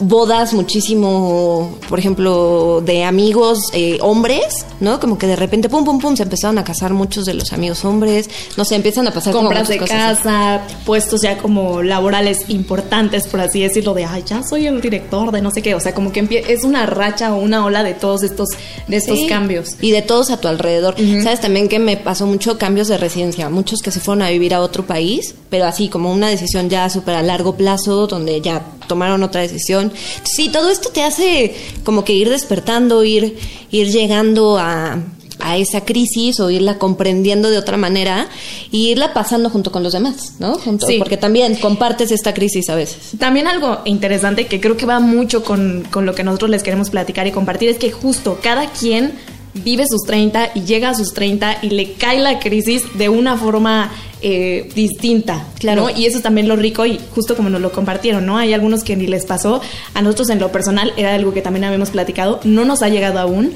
bodas 0.00 0.52
muchísimo, 0.54 1.78
por 1.88 1.98
ejemplo, 1.98 2.82
de 2.84 3.04
amigos 3.04 3.58
eh, 3.72 3.98
hombres, 4.00 4.66
¿no? 4.80 5.00
Como 5.00 5.18
que 5.18 5.26
de 5.26 5.36
repente, 5.36 5.68
pum, 5.68 5.84
pum, 5.84 5.98
pum, 5.98 6.16
se 6.16 6.22
empezaron 6.24 6.58
a 6.58 6.64
casar 6.64 6.92
muchos 6.92 7.24
de 7.26 7.34
los 7.34 7.52
amigos 7.52 7.84
hombres, 7.84 8.28
no 8.56 8.64
sé, 8.64 8.74
empiezan 8.76 9.06
a 9.08 9.12
pasar 9.12 9.32
Compras 9.32 9.68
de 9.68 9.78
cosas 9.78 10.18
así. 10.18 10.22
casa, 10.22 10.62
puestos 10.84 11.22
ya 11.22 11.38
como 11.38 11.82
laborales 11.82 12.48
importantes, 12.48 13.26
por 13.28 13.40
así 13.40 13.60
decirlo, 13.60 13.94
de, 13.94 14.04
ay, 14.04 14.24
ya 14.26 14.42
soy 14.42 14.66
el 14.66 14.80
director 14.80 15.30
de 15.32 15.40
no 15.42 15.50
sé 15.50 15.62
qué. 15.62 15.74
O 15.74 15.80
sea, 15.80 15.94
como 15.94 16.12
que 16.12 16.44
es 16.48 16.64
una 16.64 16.86
racha 16.86 17.34
o 17.34 17.38
una 17.38 17.64
ola 17.64 17.82
de 17.82 17.94
todos 17.94 18.22
estos, 18.22 18.48
de 18.88 18.96
estos 18.96 19.18
Sí. 19.18 19.26
cambios. 19.26 19.76
Y 19.80 19.90
de 19.92 20.02
todos 20.02 20.30
a 20.30 20.38
tu 20.38 20.48
alrededor. 20.48 20.96
Sabes 21.22 21.40
también 21.40 21.68
que 21.68 21.78
me 21.78 21.96
pasó 21.96 22.26
mucho 22.26 22.58
cambios 22.58 22.88
de 22.88 22.98
residencia, 22.98 23.48
muchos 23.48 23.80
que 23.80 23.90
se 23.90 24.00
fueron 24.00 24.22
a 24.22 24.30
vivir 24.30 24.54
a 24.54 24.60
otro 24.60 24.84
país, 24.86 25.34
pero 25.50 25.66
así 25.66 25.88
como 25.88 26.12
una 26.12 26.28
decisión 26.28 26.68
ya 26.68 26.88
súper 26.90 27.14
a 27.14 27.22
largo 27.22 27.54
plazo, 27.56 28.06
donde 28.06 28.40
ya 28.40 28.62
tomaron 28.86 29.22
otra 29.22 29.40
decisión. 29.40 29.92
Sí, 30.22 30.48
todo 30.48 30.70
esto 30.70 30.90
te 30.90 31.02
hace 31.02 31.54
como 31.84 32.04
que 32.04 32.12
ir 32.12 32.28
despertando, 32.28 33.04
ir, 33.04 33.36
ir 33.70 33.90
llegando 33.90 34.58
a 34.58 34.98
a 35.40 35.56
esa 35.56 35.84
crisis 35.84 36.40
o 36.40 36.50
irla 36.50 36.78
comprendiendo 36.78 37.50
de 37.50 37.58
otra 37.58 37.76
manera 37.76 38.28
y 38.70 38.90
irla 38.90 39.12
pasando 39.12 39.50
junto 39.50 39.70
con 39.72 39.82
los 39.82 39.92
demás, 39.92 40.34
¿no? 40.38 40.54
Junto, 40.54 40.86
Sí. 40.86 40.98
Porque 40.98 41.16
también 41.16 41.56
compartes 41.56 42.10
esta 42.10 42.34
crisis 42.34 42.68
a 42.70 42.74
veces. 42.74 43.18
También 43.18 43.46
algo 43.46 43.80
interesante 43.84 44.46
que 44.46 44.60
creo 44.60 44.76
que 44.76 44.86
va 44.86 45.00
mucho 45.00 45.44
con, 45.44 45.86
con 45.90 46.06
lo 46.06 46.14
que 46.14 46.24
nosotros 46.24 46.50
les 46.50 46.62
queremos 46.62 46.90
platicar 46.90 47.26
y 47.26 47.32
compartir 47.32 47.68
es 47.68 47.78
que 47.78 47.90
justo 47.90 48.38
cada 48.42 48.70
quien 48.70 49.12
vive 49.54 49.84
sus 49.88 50.02
30 50.02 50.50
y 50.54 50.62
llega 50.62 50.90
a 50.90 50.94
sus 50.94 51.12
30 51.14 51.58
y 51.62 51.70
le 51.70 51.92
cae 51.92 52.18
la 52.18 52.38
crisis 52.38 52.82
de 52.98 53.08
una 53.08 53.36
forma 53.36 53.92
eh, 54.20 54.70
distinta, 54.74 55.46
Claro. 55.58 55.82
¿no? 55.82 55.90
Y 55.90 56.06
eso 56.06 56.16
es 56.16 56.22
también 56.22 56.48
lo 56.48 56.56
rico 56.56 56.86
y 56.86 56.98
justo 57.14 57.36
como 57.36 57.50
nos 57.50 57.60
lo 57.60 57.72
compartieron, 57.72 58.24
¿no? 58.26 58.38
Hay 58.38 58.52
algunos 58.52 58.82
que 58.82 58.96
ni 58.96 59.06
les 59.06 59.26
pasó, 59.26 59.60
a 59.92 60.02
nosotros 60.02 60.30
en 60.30 60.38
lo 60.40 60.50
personal 60.50 60.92
era 60.96 61.14
algo 61.14 61.32
que 61.34 61.42
también 61.42 61.64
habíamos 61.64 61.90
platicado, 61.90 62.40
no 62.44 62.64
nos 62.64 62.82
ha 62.82 62.88
llegado 62.88 63.18
aún, 63.18 63.52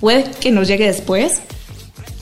puede 0.00 0.24
que 0.40 0.50
nos 0.50 0.66
llegue 0.68 0.86
después, 0.86 1.40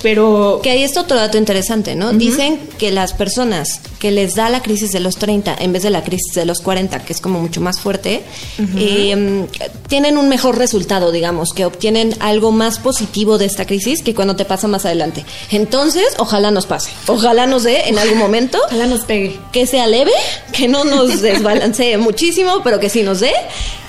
pero... 0.07 0.61
Que 0.63 0.71
ahí 0.71 0.85
está 0.85 1.01
otro 1.01 1.17
dato 1.17 1.37
interesante, 1.37 1.97
¿no? 1.97 2.13
Dicen 2.13 2.61
que 2.79 2.93
las 2.93 3.13
personas 3.13 3.81
que 3.99 4.13
les 4.13 4.37
da 4.37 4.49
la 4.49 4.63
crisis 4.63 4.93
de 4.93 5.01
los 5.01 5.17
30 5.17 5.57
en 5.59 5.73
vez 5.73 5.83
de 5.83 5.91
la 5.91 6.05
crisis 6.05 6.33
de 6.33 6.47
los 6.47 6.61
40, 6.61 7.01
que 7.01 7.13
es 7.13 7.21
como 7.21 7.41
mucho 7.41 7.61
más 7.61 7.81
fuerte, 7.81 8.23
eh, 8.77 9.47
tienen 9.89 10.17
un 10.17 10.29
mejor 10.29 10.59
resultado, 10.59 11.11
digamos, 11.11 11.53
que 11.53 11.65
obtienen 11.65 12.15
algo 12.21 12.53
más 12.53 12.79
positivo 12.79 13.37
de 13.37 13.47
esta 13.47 13.67
crisis 13.67 14.05
que 14.05 14.15
cuando 14.15 14.37
te 14.37 14.45
pasa 14.45 14.69
más 14.69 14.87
adelante. 14.87 15.25
Entonces, 15.51 16.07
ojalá 16.19 16.53
nos 16.53 16.67
pase. 16.67 16.93
Ojalá 17.09 17.49
nos 17.49 17.65
dé 17.65 17.89
en 17.89 17.99
algún 17.99 18.19
momento. 18.19 18.59
Ojalá 18.67 18.87
nos 18.87 19.01
pegue. 19.07 19.37
Que 19.51 19.67
sea 19.67 19.89
leve, 19.89 20.13
que 20.53 20.69
no 20.69 20.85
nos 20.85 21.21
desbalancee 21.21 21.99
muchísimo, 21.99 22.61
pero 22.63 22.79
que 22.79 22.91
sí 22.91 23.03
nos 23.03 23.19
dé. 23.19 23.33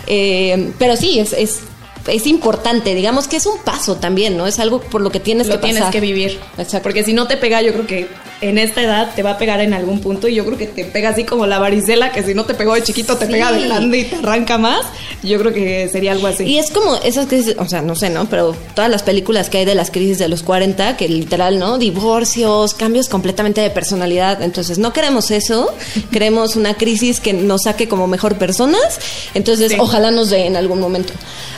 Eh, 0.07 0.71
pero 0.79 0.95
sí, 0.95 1.19
es, 1.19 1.33
es, 1.33 1.59
es 2.07 2.27
importante, 2.27 2.95
digamos 2.95 3.27
que 3.27 3.37
es 3.37 3.45
un 3.45 3.57
paso 3.59 3.95
también, 3.95 4.37
¿no? 4.37 4.47
Es 4.47 4.59
algo 4.59 4.79
por 4.81 5.01
lo 5.01 5.09
que 5.11 5.19
tienes 5.19 5.47
lo 5.47 5.53
que 5.53 5.59
pasar. 5.59 5.73
tienes 5.75 5.91
que 5.91 5.99
vivir. 6.01 6.39
Exacto. 6.57 6.83
Porque 6.83 7.03
si 7.03 7.13
no 7.13 7.27
te 7.27 7.37
pega, 7.37 7.61
yo 7.61 7.73
creo 7.73 7.87
que 7.87 8.07
en 8.41 8.57
esta 8.59 8.83
edad 8.83 9.13
te 9.15 9.23
va 9.23 9.31
a 9.31 9.37
pegar 9.39 9.61
en 9.61 9.73
algún 9.73 9.99
punto 9.99 10.27
y 10.27 10.35
yo 10.35 10.45
creo 10.45 10.57
que 10.57 10.67
te 10.67 10.85
pega 10.85 11.09
así 11.09 11.23
como 11.23 11.47
la 11.47 11.57
varicela, 11.57 12.11
que 12.11 12.21
si 12.23 12.33
no 12.35 12.45
te 12.45 12.53
pegó 12.53 12.75
de 12.75 12.83
chiquito 12.83 13.17
te 13.17 13.25
Sí. 13.25 13.31
pega 13.31 13.51
de 13.51 13.61
grande 13.67 13.97
y 13.99 14.03
te 14.05 14.15
arranca 14.17 14.57
más. 14.57 14.85
Yo 15.23 15.39
creo 15.39 15.51
que 15.53 15.89
sería 15.91 16.11
algo 16.11 16.27
así. 16.27 16.43
Y 16.43 16.59
es 16.59 16.69
como 16.69 16.95
esas 16.97 17.25
crisis, 17.27 17.55
o 17.57 17.65
sea, 17.67 17.81
no 17.81 17.95
sé, 17.95 18.09
¿no? 18.11 18.25
Pero 18.29 18.55
todas 18.75 18.91
las 18.91 19.01
películas 19.03 19.49
que 19.49 19.57
hay 19.59 19.65
de 19.65 19.73
las 19.75 19.89
crisis 19.89 20.19
de 20.19 20.27
los 20.27 20.43
40, 20.43 20.95
que 20.97 21.09
literal, 21.09 21.57
¿no? 21.57 21.77
Divorcios, 21.79 22.75
cambios 22.75 23.09
completamente 23.09 23.61
de 23.61 23.71
personalidad. 23.71 24.41
Entonces, 24.43 24.77
no 24.77 24.93
queremos 24.93 25.31
eso. 25.31 25.73
Queremos 26.11 26.55
una 26.55 26.75
crisis 26.75 27.19
que 27.19 27.33
nos 27.33 27.63
saque 27.63 27.87
como 27.87 28.05
mejor 28.07 28.35
personas. 28.37 28.99
Entonces, 29.33 29.71
Sí. 29.71 29.77
ojalá 29.79 30.11
nos 30.11 30.29
dé 30.29 30.45
en 30.45 30.55
algún 30.55 30.79
momento. 30.79 31.13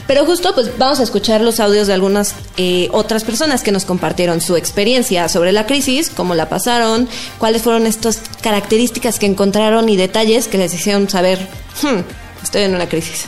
Pero 0.07 0.25
justo, 0.25 0.38
pues 0.41 0.77
vamos 0.77 0.99
a 0.99 1.03
escuchar 1.03 1.41
los 1.41 1.59
audios 1.59 1.87
de 1.87 1.93
algunas 1.93 2.35
eh, 2.57 2.89
otras 2.91 3.23
personas 3.23 3.63
que 3.63 3.71
nos 3.71 3.85
compartieron 3.85 4.41
su 4.41 4.55
experiencia 4.55 5.27
sobre 5.29 5.51
la 5.51 5.65
crisis, 5.65 6.09
cómo 6.09 6.35
la 6.35 6.49
pasaron, 6.49 7.07
cuáles 7.37 7.61
fueron 7.61 7.85
estas 7.87 8.21
características 8.41 9.19
que 9.19 9.25
encontraron 9.25 9.89
y 9.89 9.97
detalles 9.97 10.47
que 10.47 10.57
les 10.57 10.73
hicieron 10.73 11.09
saber, 11.09 11.39
"Hmm, 11.81 12.01
estoy 12.43 12.63
en 12.63 12.75
una 12.75 12.87
crisis. 12.87 13.25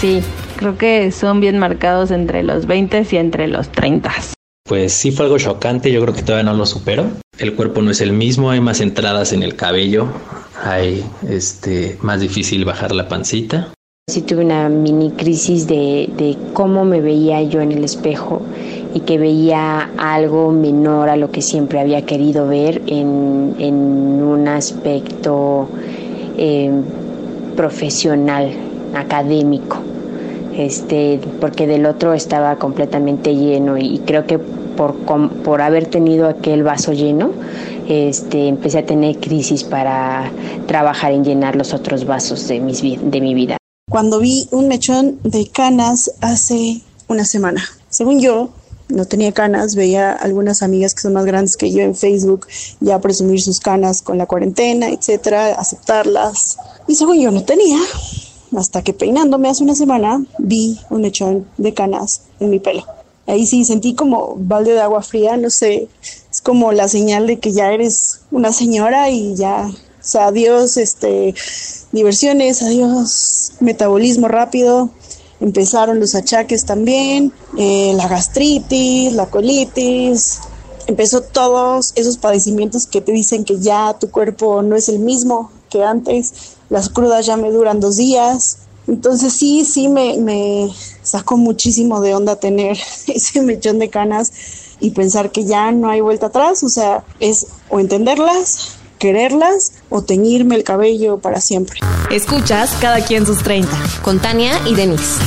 Sí, 0.00 0.20
creo 0.56 0.76
que 0.76 1.12
son 1.12 1.40
bien 1.40 1.58
marcados 1.58 2.10
entre 2.10 2.42
los 2.42 2.66
20 2.66 3.06
y 3.10 3.16
entre 3.16 3.46
los 3.46 3.70
30. 3.70 4.12
Pues 4.64 4.92
sí 4.92 5.10
fue 5.12 5.26
algo 5.26 5.38
chocante, 5.38 5.92
yo 5.92 6.00
creo 6.02 6.14
que 6.14 6.22
todavía 6.22 6.50
no 6.50 6.56
lo 6.56 6.66
supero. 6.66 7.06
El 7.38 7.54
cuerpo 7.54 7.82
no 7.82 7.90
es 7.90 8.00
el 8.00 8.12
mismo, 8.12 8.50
hay 8.50 8.60
más 8.60 8.80
entradas 8.80 9.32
en 9.32 9.42
el 9.42 9.54
cabello, 9.56 10.08
hay 10.62 11.04
este 11.28 11.98
más 12.02 12.20
difícil 12.20 12.64
bajar 12.64 12.92
la 12.92 13.08
pancita. 13.08 13.68
Sí 14.12 14.20
tuve 14.20 14.44
una 14.44 14.68
mini 14.68 15.10
crisis 15.12 15.66
de, 15.66 16.36
cómo 16.52 16.84
me 16.84 17.00
veía 17.00 17.40
yo 17.44 17.62
en 17.62 17.72
el 17.72 17.82
espejo 17.82 18.42
y 18.92 19.00
que 19.00 19.16
veía 19.16 19.88
algo 19.96 20.52
menor 20.52 21.08
a 21.08 21.16
lo 21.16 21.30
que 21.30 21.40
siempre 21.40 21.80
había 21.80 22.02
querido 22.04 22.46
ver 22.46 22.82
en, 22.88 24.22
un 24.22 24.48
aspecto 24.48 25.66
eh, 26.36 26.70
profesional, 27.56 28.50
académico. 28.94 29.78
Este, 30.58 31.18
porque 31.40 31.66
del 31.66 31.86
otro 31.86 32.12
estaba 32.12 32.56
completamente 32.56 33.34
lleno 33.34 33.78
y, 33.78 34.02
creo 34.04 34.26
que 34.26 34.38
por, 34.38 34.94
por 35.42 35.62
haber 35.62 35.86
tenido 35.86 36.28
aquel 36.28 36.64
vaso 36.64 36.92
lleno, 36.92 37.30
este, 37.88 38.48
empecé 38.48 38.80
a 38.80 38.84
tener 38.84 39.16
crisis 39.16 39.64
para 39.64 40.30
trabajar 40.66 41.12
en 41.12 41.24
llenar 41.24 41.56
los 41.56 41.72
otros 41.72 42.04
vasos 42.04 42.46
de, 42.48 42.60
mis, 42.60 42.82
de 42.82 43.20
mi 43.22 43.32
vida. 43.32 43.56
Cuando 43.90 44.20
vi 44.20 44.48
un 44.52 44.68
mechón 44.68 45.18
de 45.22 45.48
canas 45.48 46.12
hace 46.20 46.82
una 47.08 47.24
semana. 47.24 47.62
Según 47.90 48.20
yo, 48.20 48.50
no 48.88 49.06
tenía 49.06 49.32
canas, 49.32 49.74
veía 49.74 50.12
algunas 50.12 50.62
amigas 50.62 50.94
que 50.94 51.02
son 51.02 51.14
más 51.14 51.24
grandes 51.24 51.56
que 51.56 51.70
yo 51.72 51.80
en 51.80 51.94
Facebook 51.94 52.46
ya 52.80 53.00
presumir 53.00 53.40
sus 53.40 53.60
canas 53.60 54.02
con 54.02 54.18
la 54.18 54.26
cuarentena, 54.26 54.88
etcétera, 54.90 55.54
aceptarlas. 55.54 56.58
Y 56.86 56.94
según 56.94 57.20
yo 57.20 57.30
no 57.30 57.44
tenía, 57.44 57.78
hasta 58.56 58.82
que 58.82 58.92
peinándome 58.92 59.48
hace 59.48 59.64
una 59.64 59.74
semana 59.74 60.24
vi 60.38 60.78
un 60.90 61.02
mechón 61.02 61.46
de 61.56 61.74
canas 61.74 62.22
en 62.38 62.50
mi 62.50 62.60
pelo. 62.60 62.84
Ahí 63.26 63.46
sí 63.46 63.64
sentí 63.64 63.94
como 63.94 64.34
balde 64.36 64.72
de 64.72 64.80
agua 64.80 65.02
fría, 65.02 65.36
no 65.36 65.48
sé, 65.48 65.88
es 66.30 66.40
como 66.40 66.72
la 66.72 66.88
señal 66.88 67.26
de 67.26 67.38
que 67.38 67.52
ya 67.52 67.72
eres 67.72 68.20
una 68.30 68.52
señora 68.52 69.10
y 69.10 69.34
ya, 69.36 69.68
o 69.68 70.04
sea, 70.04 70.26
adiós, 70.26 70.76
este, 70.76 71.34
diversiones, 71.92 72.62
adiós, 72.62 73.52
metabolismo 73.60 74.28
rápido. 74.28 74.90
Empezaron 75.40 76.00
los 76.00 76.14
achaques 76.14 76.64
también, 76.64 77.32
eh, 77.58 77.92
la 77.96 78.08
gastritis, 78.08 79.12
la 79.12 79.26
colitis. 79.26 80.40
Empezó 80.86 81.22
todos 81.22 81.92
esos 81.94 82.18
padecimientos 82.18 82.86
que 82.86 83.00
te 83.00 83.12
dicen 83.12 83.44
que 83.44 83.58
ya 83.60 83.96
tu 83.98 84.10
cuerpo 84.10 84.62
no 84.62 84.76
es 84.76 84.88
el 84.88 84.98
mismo 84.98 85.50
que 85.68 85.84
antes. 85.84 86.56
Las 86.70 86.88
crudas 86.88 87.26
ya 87.26 87.36
me 87.36 87.50
duran 87.50 87.80
dos 87.80 87.96
días. 87.96 88.58
Entonces 88.88 89.32
sí, 89.32 89.64
sí 89.64 89.88
me, 89.88 90.16
me 90.18 90.70
sacó 91.02 91.36
muchísimo 91.36 92.00
de 92.00 92.14
onda 92.14 92.36
tener 92.36 92.76
ese 93.06 93.42
mechón 93.42 93.78
de 93.78 93.90
canas 93.90 94.32
y 94.80 94.90
pensar 94.90 95.30
que 95.30 95.44
ya 95.44 95.70
no 95.72 95.88
hay 95.88 96.00
vuelta 96.00 96.26
atrás. 96.26 96.62
O 96.62 96.68
sea, 96.68 97.04
es 97.20 97.46
o 97.68 97.80
entenderlas, 97.80 98.76
quererlas 98.98 99.72
o 99.90 100.02
teñirme 100.02 100.54
el 100.54 100.64
cabello 100.64 101.18
para 101.18 101.40
siempre. 101.40 101.80
Escuchas 102.10 102.70
cada 102.80 103.04
quien 103.04 103.26
sus 103.26 103.42
30. 103.42 103.70
con 104.02 104.20
Tania 104.20 104.60
y 104.66 104.74
Denise. 104.74 105.20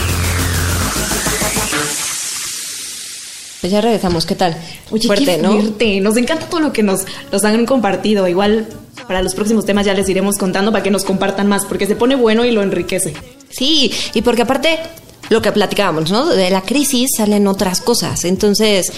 Pues 3.62 3.72
ya 3.72 3.82
regresamos, 3.82 4.26
¿qué 4.28 4.36
tal? 4.36 4.56
Oye, 4.92 5.08
fuerte, 5.08 5.26
qué 5.26 5.38
¿no? 5.42 5.54
fuerte. 5.54 6.00
Nos 6.00 6.18
encanta 6.18 6.48
todo 6.48 6.60
lo 6.60 6.72
que 6.72 6.84
nos, 6.84 7.02
nos 7.32 7.44
han 7.44 7.66
compartido. 7.66 8.28
Igual 8.28 8.68
para 9.08 9.22
los 9.22 9.34
próximos 9.34 9.66
temas 9.66 9.86
ya 9.86 9.94
les 9.94 10.08
iremos 10.08 10.38
contando 10.38 10.72
para 10.72 10.84
que 10.84 10.92
nos 10.92 11.04
compartan 11.04 11.48
más, 11.48 11.66
porque 11.66 11.88
se 11.88 11.96
pone 11.96 12.16
bueno 12.16 12.46
y 12.46 12.52
lo 12.52 12.62
enriquece. 12.62 13.14
Sí, 13.50 13.92
y 14.14 14.22
porque 14.22 14.44
aparte, 14.44 14.80
lo 15.30 15.42
que 15.42 15.52
platicábamos, 15.52 16.12
¿no? 16.12 16.28
De 16.28 16.50
la 16.50 16.62
crisis 16.62 17.12
salen 17.18 17.48
otras 17.48 17.82
cosas. 17.82 18.26
Entonces, 18.26 18.92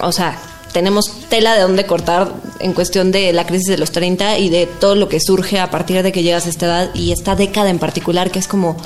o 0.00 0.12
sea, 0.12 0.38
tenemos 0.72 1.10
tela 1.28 1.54
de 1.54 1.62
dónde 1.62 1.86
cortar 1.86 2.32
en 2.60 2.72
cuestión 2.72 3.10
de 3.12 3.32
la 3.32 3.46
crisis 3.46 3.66
de 3.68 3.78
los 3.78 3.90
30 3.92 4.38
y 4.38 4.48
de 4.50 4.66
todo 4.66 4.94
lo 4.94 5.08
que 5.08 5.18
surge 5.20 5.58
a 5.58 5.70
partir 5.70 6.02
de 6.02 6.12
que 6.12 6.22
llegas 6.22 6.46
a 6.46 6.50
esta 6.50 6.66
edad 6.66 6.94
y 6.94 7.12
esta 7.12 7.34
década 7.36 7.70
en 7.70 7.78
particular, 7.78 8.30
que 8.30 8.38
es 8.38 8.46
como 8.48 8.76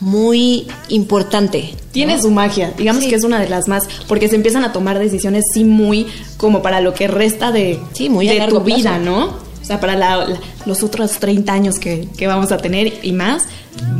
muy 0.00 0.66
importante. 0.88 1.74
Tiene 1.92 2.20
su 2.20 2.30
magia, 2.30 2.72
digamos 2.76 3.04
que 3.04 3.14
es 3.14 3.24
una 3.24 3.38
de 3.40 3.48
las 3.48 3.68
más, 3.68 3.84
porque 4.08 4.28
se 4.28 4.36
empiezan 4.36 4.64
a 4.64 4.72
tomar 4.72 4.98
decisiones 4.98 5.44
sí 5.52 5.64
muy 5.64 6.06
como 6.36 6.62
para 6.62 6.80
lo 6.80 6.94
que 6.94 7.06
resta 7.08 7.52
de, 7.52 7.78
Sí, 7.92 8.08
muy 8.08 8.26
de 8.26 8.46
tu 8.48 8.60
vida. 8.60 8.98
¿no? 8.98 9.50
sea, 9.62 9.78
para 9.78 9.94
la- 9.94 10.16
la- 10.26 10.40
los 10.66 10.82
otros 10.82 11.12
30 11.20 11.52
años 11.52 11.78
que, 11.78 12.08
que 12.16 12.26
vamos 12.26 12.50
a 12.50 12.56
tener 12.56 12.92
y 13.04 13.12
más, 13.12 13.42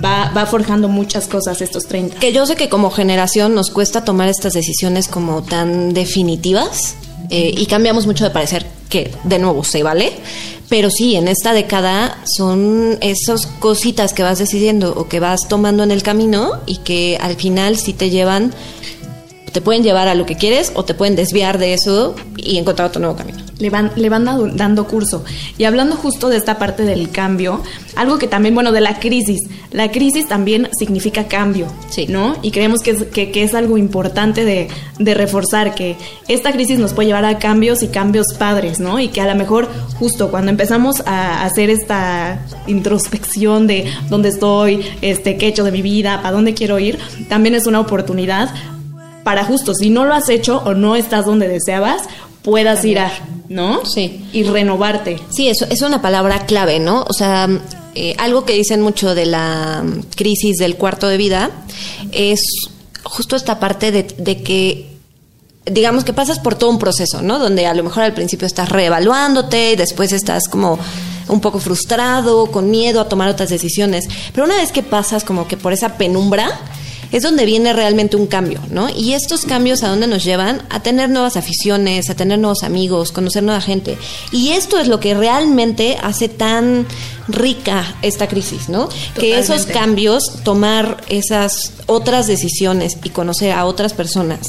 va, 0.05 0.33
va 0.37 0.47
forjando 0.47 0.89
muchas 0.89 1.29
cosas 1.29 1.61
estos 1.61 1.87
30. 1.87 2.19
Que 2.19 2.33
yo 2.33 2.45
sé 2.47 2.57
que 2.57 2.69
como 2.69 2.91
generación 2.91 3.55
nos 3.55 3.71
cuesta 3.71 4.03
tomar 4.05 4.29
estas 4.29 4.55
decisiones 4.55 5.07
como 5.07 5.43
tan 5.43 5.93
definitivas 5.93 6.95
eh, 7.31 7.55
y 7.57 7.67
cambiamos 7.67 8.07
mucho 8.07 8.25
de 8.25 8.31
parecer, 8.31 8.67
que 8.89 9.13
de 9.25 9.39
nuevo 9.39 9.65
se 9.65 9.83
vale, 9.83 10.13
pero 10.69 10.89
sí, 10.89 11.17
en 11.17 11.27
esta 11.27 11.53
década 11.53 12.19
son 12.37 12.97
esas 13.01 13.47
cositas 13.47 14.13
que 14.13 14.23
vas 14.23 14.39
decidiendo 14.39 14.95
o 14.97 15.09
que 15.09 15.19
vas 15.19 15.49
tomando 15.49 15.83
en 15.83 15.91
el 15.91 16.03
camino 16.03 16.61
y 16.65 16.77
que 16.79 17.19
al 17.21 17.35
final 17.37 17.77
sí 17.77 17.93
te 17.93 18.09
llevan, 18.09 18.55
te 19.53 19.61
pueden 19.61 19.83
llevar 19.83 20.09
a 20.09 20.15
lo 20.15 20.27
que 20.27 20.37
quieres 20.37 20.73
o 20.75 20.85
te 20.85 20.95
pueden 20.95 21.17
desviar 21.17 21.59
de 21.59 21.75
eso 21.75 22.15
y 22.37 22.59
encontrar 22.59 22.89
otro 22.89 23.01
nuevo 23.01 23.17
camino. 23.17 23.39
le 23.59 23.71
van, 23.71 23.93
le 23.97 24.09
van 24.09 24.25
dando, 24.25 24.47
dando 24.49 24.87
curso. 24.87 25.25
Y 25.59 25.65
hablando 25.65 25.97
justo 25.97 26.29
de 26.29 26.37
esta 26.37 26.59
parte 26.59 26.85
del 26.85 27.11
cambio, 27.11 27.63
algo 27.97 28.19
que 28.19 28.27
también, 28.27 28.55
bueno, 28.55 28.73
de 28.73 28.81
la 28.81 28.99
crisis. 28.99 29.41
La 29.73 29.91
crisis 29.91 30.27
también 30.27 30.69
significa 30.79 31.29
cambio, 31.29 31.67
Sí. 31.91 32.07
¿no? 32.09 32.37
Y 32.43 32.51
creemos 32.51 32.81
que 32.81 32.91
es, 32.93 33.03
que, 33.05 33.31
que 33.31 33.43
es 33.43 33.55
algo 33.55 33.77
importante 33.77 34.45
de, 34.45 34.69
de 34.99 35.15
reforzar, 35.15 35.75
que 35.75 35.97
esta 36.29 36.53
crisis 36.53 36.79
nos 36.79 36.93
puede 36.93 37.09
llevar 37.09 37.25
a 37.25 37.39
cambios 37.39 37.83
y 37.83 37.89
cambios 37.89 38.29
padres, 38.39 38.81
¿no? 38.81 38.99
Y 39.01 39.09
que 39.09 39.21
a 39.21 39.27
lo 39.27 39.35
mejor 39.35 39.69
justo 39.99 40.31
cuando 40.31 40.51
empezamos 40.51 41.03
a 41.07 41.45
hacer 41.45 41.71
esta 41.71 42.47
introspección 42.67 43.67
de 43.67 43.93
dónde 44.09 44.31
estoy, 44.31 44.85
este, 45.03 45.37
qué 45.37 45.47
he 45.47 45.49
hecho 45.49 45.65
de 45.65 45.73
mi 45.73 45.83
vida, 45.83 46.19
para 46.23 46.33
dónde 46.33 46.55
quiero 46.55 46.79
ir, 46.79 46.99
también 47.29 47.55
es 47.55 47.67
una 47.67 47.81
oportunidad 47.81 48.51
para 49.25 49.45
justo, 49.45 49.75
si 49.75 49.91
no 49.91 50.05
lo 50.05 50.15
has 50.15 50.29
hecho 50.29 50.63
o 50.65 50.75
no 50.75 50.97
estás 50.97 51.27
donde 51.27 51.49
deseabas, 51.49 52.03
puedas 52.43 52.85
ir 52.85 52.99
a, 52.99 53.13
¿no? 53.49 53.85
Sí. 53.85 54.27
Y 54.33 54.45
renovarte. 54.45 55.19
Sí, 55.31 55.49
eso 55.49 55.67
es 55.69 55.83
una 55.83 56.01
palabra 56.01 56.47
clave, 56.47 56.79
¿no? 56.79 57.05
O 57.09 57.13
sea, 57.13 57.49
eh, 57.95 58.15
algo 58.19 58.45
que 58.45 58.55
dicen 58.55 58.81
mucho 58.81 59.15
de 59.15 59.27
la 59.27 59.83
mm, 59.85 60.03
crisis 60.17 60.57
del 60.57 60.77
cuarto 60.77 61.09
de 61.09 61.17
vida 61.17 61.51
es 62.13 62.41
justo 63.03 63.37
esta 63.37 63.59
parte 63.59 63.91
de, 63.93 64.05
de 64.17 64.43
que 64.43 64.91
digamos 65.67 66.05
que 66.05 66.13
pasas 66.13 66.39
por 66.39 66.55
todo 66.55 66.71
un 66.71 66.79
proceso, 66.79 67.23
¿no? 67.23 67.39
Donde 67.39 67.67
a 67.67 67.75
lo 67.75 67.83
mejor 67.83 68.05
al 68.05 68.15
principio 68.15 68.47
estás 68.47 68.69
reevaluándote 68.69 69.73
y 69.73 69.77
después 69.77 70.13
estás 70.13 70.49
como 70.49 70.79
un 71.29 71.41
poco 71.41 71.59
frustrado, 71.59 72.47
con 72.51 72.71
miedo 72.71 73.01
a 73.01 73.09
tomar 73.09 73.29
otras 73.29 73.51
decisiones. 73.51 74.09
Pero 74.33 74.47
una 74.47 74.57
vez 74.57 74.73
que 74.73 74.83
pasas 74.83 75.25
como 75.25 75.47
que 75.47 75.57
por 75.57 75.73
esa 75.73 75.97
penumbra, 75.97 76.61
es 77.13 77.23
donde 77.23 77.45
viene 77.45 77.73
realmente 77.73 78.17
un 78.17 78.27
cambio, 78.27 78.61
¿no? 78.71 78.89
Y 78.89 79.15
estos 79.15 79.45
cambios 79.45 79.83
a 79.83 79.89
dónde 79.89 80.07
nos 80.07 80.25
llevan 80.25 80.63
a 80.71 80.81
tener 80.81 81.11
nuevas 81.11 81.37
aficiones, 81.37 82.09
a 82.11 82.15
tener 82.15 82.39
nuevos 82.39 82.63
amigos, 82.63 83.13
conocer 83.13 83.43
nueva 83.43 83.61
gente. 83.61 83.99
Y 84.33 84.51
esto 84.51 84.79
es 84.79 84.89
lo 84.89 85.01
que 85.01 85.15
realmente 85.15 85.97
hace 86.01 86.29
tan 86.29 86.87
rica 87.29 87.97
esta 88.03 88.29
crisis, 88.29 88.69
¿no? 88.69 88.89
Que 89.15 89.39
esos 89.39 89.67
cambios, 89.67 90.23
tomar 90.45 91.03
esas 91.09 91.73
otras 91.87 92.27
decisiones 92.27 92.97
y 93.03 93.11
conocer 93.11 93.53
a 93.53 93.65
otras 93.65 93.93
personas, 93.93 94.41